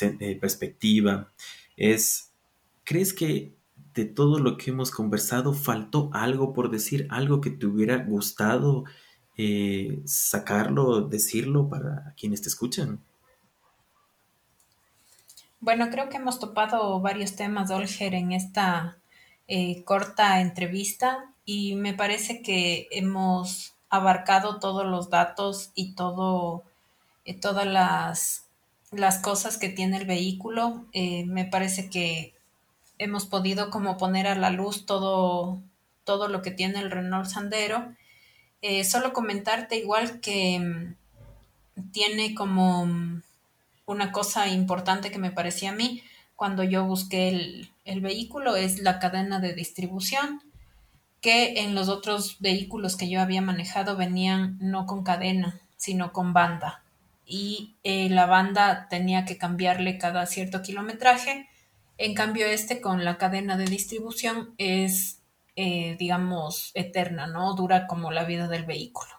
eh, 0.00 0.38
perspectiva, 0.40 1.32
es, 1.76 2.32
¿crees 2.84 3.12
que 3.12 3.56
de 3.94 4.04
todo 4.04 4.38
lo 4.38 4.56
que 4.56 4.70
hemos 4.70 4.90
conversado 4.90 5.52
faltó 5.52 6.10
algo 6.12 6.52
por 6.52 6.70
decir, 6.70 7.06
algo 7.10 7.40
que 7.40 7.50
te 7.50 7.66
hubiera 7.66 7.96
gustado 7.98 8.84
eh, 9.36 10.02
sacarlo, 10.04 11.02
decirlo 11.02 11.68
para 11.68 12.14
quienes 12.16 12.42
te 12.42 12.48
escuchan? 12.48 13.00
Bueno, 15.60 15.90
creo 15.90 16.08
que 16.08 16.16
hemos 16.16 16.40
topado 16.40 17.00
varios 17.00 17.36
temas, 17.36 17.70
Olger, 17.70 18.14
en 18.14 18.32
esta 18.32 18.98
eh, 19.46 19.84
corta 19.84 20.40
entrevista 20.40 21.32
y 21.44 21.76
me 21.76 21.94
parece 21.94 22.42
que 22.42 22.88
hemos 22.90 23.74
abarcado 23.88 24.58
todos 24.58 24.86
los 24.86 25.10
datos 25.10 25.70
y 25.74 25.94
todo, 25.94 26.64
eh, 27.24 27.38
todas 27.38 27.66
las, 27.66 28.46
las, 28.90 29.18
cosas 29.18 29.58
que 29.58 29.68
tiene 29.68 29.98
el 29.98 30.06
vehículo. 30.06 30.86
Eh, 30.92 31.26
me 31.26 31.44
parece 31.44 31.90
que 31.90 32.34
hemos 33.02 33.26
podido 33.26 33.70
como 33.70 33.96
poner 33.96 34.26
a 34.26 34.34
la 34.34 34.50
luz 34.50 34.86
todo, 34.86 35.60
todo 36.04 36.28
lo 36.28 36.42
que 36.42 36.50
tiene 36.50 36.80
el 36.80 36.90
Renault 36.90 37.28
Sandero. 37.28 37.94
solo 38.84 39.12
comentarte 39.12 39.76
igual 39.76 40.20
que 40.20 40.58
mm, 40.60 41.90
tiene 41.92 42.34
como 42.34 42.86
mm, 42.86 43.22
una 43.86 44.12
cosa 44.12 44.48
importante 44.48 45.10
que 45.10 45.18
me 45.18 45.30
parecía 45.30 45.70
a 45.70 45.74
mí 45.74 46.02
cuando 46.42 46.64
yo 46.64 46.84
busqué 46.84 47.28
el, 47.84 48.00
vehículo 48.00 48.56
es 48.56 48.80
la 48.80 48.98
cadena 48.98 49.38
de 49.38 49.54
distribución, 49.54 50.42
que 51.20 51.60
en 51.60 51.76
los 51.76 51.88
otros 51.88 52.40
vehículos 52.40 52.96
que 52.96 53.08
yo 53.08 53.20
había 53.20 53.40
manejado 53.40 53.96
venían 53.96 54.58
no 54.60 54.86
con 54.86 55.04
cadena, 55.04 55.60
sino 55.76 56.12
con 56.12 56.32
banda. 56.32 56.82
Y 57.24 57.76
eh, 57.84 58.08
la 58.08 58.26
banda 58.26 58.88
tenía 58.90 59.24
que 59.24 59.38
cambiarle 59.38 59.98
cada 59.98 60.26
cierto 60.26 60.62
kilometraje. 60.62 61.48
En 62.02 62.14
cambio, 62.14 62.46
este 62.46 62.80
con 62.80 63.04
la 63.04 63.16
cadena 63.16 63.56
de 63.56 63.64
distribución 63.64 64.54
es, 64.58 65.22
eh, 65.54 65.94
digamos, 66.00 66.72
eterna, 66.74 67.28
¿no? 67.28 67.54
Dura 67.54 67.86
como 67.86 68.10
la 68.10 68.24
vida 68.24 68.48
del 68.48 68.64
vehículo. 68.64 69.12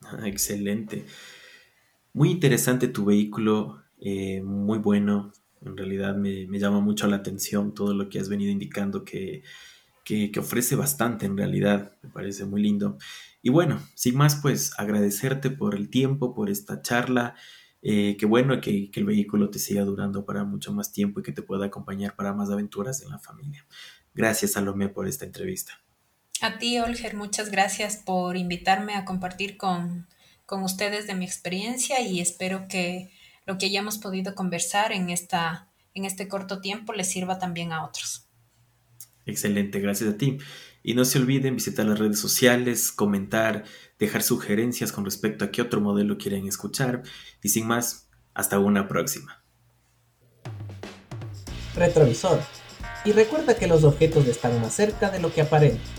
Ah, 0.00 0.26
excelente. 0.26 1.04
Muy 2.14 2.30
interesante 2.30 2.88
tu 2.88 3.04
vehículo, 3.04 3.82
eh, 4.00 4.40
muy 4.40 4.78
bueno. 4.78 5.30
En 5.60 5.76
realidad 5.76 6.16
me, 6.16 6.46
llama 6.58 6.80
mucho 6.80 7.06
la 7.06 7.16
atención 7.16 7.74
todo 7.74 7.92
lo 7.92 8.08
que 8.08 8.18
has 8.18 8.30
venido 8.30 8.50
indicando 8.50 9.04
que, 9.04 9.42
que, 10.06 10.32
ofrece 10.38 10.74
bastante 10.74 11.26
en 11.26 11.36
realidad. 11.36 11.98
Me 12.00 12.08
parece 12.08 12.46
muy 12.46 12.62
lindo. 12.62 12.96
Y 13.42 13.50
bueno, 13.50 13.78
sin 13.94 14.16
más, 14.16 14.36
pues 14.36 14.72
agradecerte 14.78 15.50
por 15.50 15.74
el 15.74 15.90
tiempo, 15.90 16.34
por 16.34 16.48
esta 16.48 16.80
charla. 16.80 17.34
Eh, 17.82 18.16
qué 18.18 18.26
bueno 18.26 18.60
que, 18.60 18.90
que, 18.90 19.00
el 19.00 19.06
vehículo 19.06 19.50
te 19.50 19.58
siga 19.58 19.84
durando 19.84 20.24
para 20.24 20.44
mucho 20.44 20.72
más 20.72 20.92
tiempo 20.92 21.20
y 21.20 21.22
que 21.22 21.32
te 21.32 21.42
pueda 21.42 21.66
acompañar 21.66 22.16
para 22.16 22.32
más 22.32 22.50
aventuras 22.50 23.02
en 23.02 23.10
la 23.10 23.18
familia. 23.18 23.64
Gracias, 24.14 24.52
Salomé, 24.52 24.88
por 24.88 25.06
esta 25.06 25.24
entrevista. 25.24 25.80
A 26.40 26.58
ti, 26.58 26.78
Olger, 26.78 27.14
muchas 27.14 27.50
gracias 27.50 27.96
por 27.96 28.36
invitarme 28.36 28.94
a 28.94 29.04
compartir 29.04 29.56
con, 29.56 30.06
con 30.46 30.62
ustedes 30.62 31.06
de 31.06 31.14
mi 31.14 31.24
experiencia 31.24 32.00
y 32.00 32.20
espero 32.20 32.66
que 32.68 33.10
lo 33.44 33.58
que 33.58 33.66
hayamos 33.66 33.98
podido 33.98 34.34
conversar 34.34 34.92
en, 34.92 35.10
esta, 35.10 35.68
en 35.94 36.04
este 36.04 36.28
corto 36.28 36.60
tiempo 36.60 36.92
les 36.92 37.08
sirva 37.08 37.38
también 37.38 37.72
a 37.72 37.84
otros. 37.84 38.28
Excelente, 39.26 39.80
gracias 39.80 40.14
a 40.14 40.16
ti. 40.16 40.38
Y 40.82 40.94
no 40.94 41.04
se 41.04 41.18
olviden 41.18 41.56
visitar 41.56 41.86
las 41.86 41.98
redes 41.98 42.18
sociales, 42.18 42.92
comentar, 42.92 43.64
dejar 43.98 44.22
sugerencias 44.22 44.92
con 44.92 45.04
respecto 45.04 45.44
a 45.44 45.50
qué 45.50 45.62
otro 45.62 45.80
modelo 45.80 46.18
quieren 46.18 46.46
escuchar. 46.46 47.02
Y 47.42 47.48
sin 47.48 47.66
más, 47.66 48.08
hasta 48.34 48.58
una 48.58 48.88
próxima. 48.88 49.42
Retrovisor. 51.74 52.40
Y 53.04 53.12
recuerda 53.12 53.56
que 53.56 53.66
los 53.66 53.84
objetos 53.84 54.26
están 54.26 54.60
más 54.60 54.74
cerca 54.74 55.10
de 55.10 55.20
lo 55.20 55.32
que 55.32 55.42
aparentan. 55.42 55.97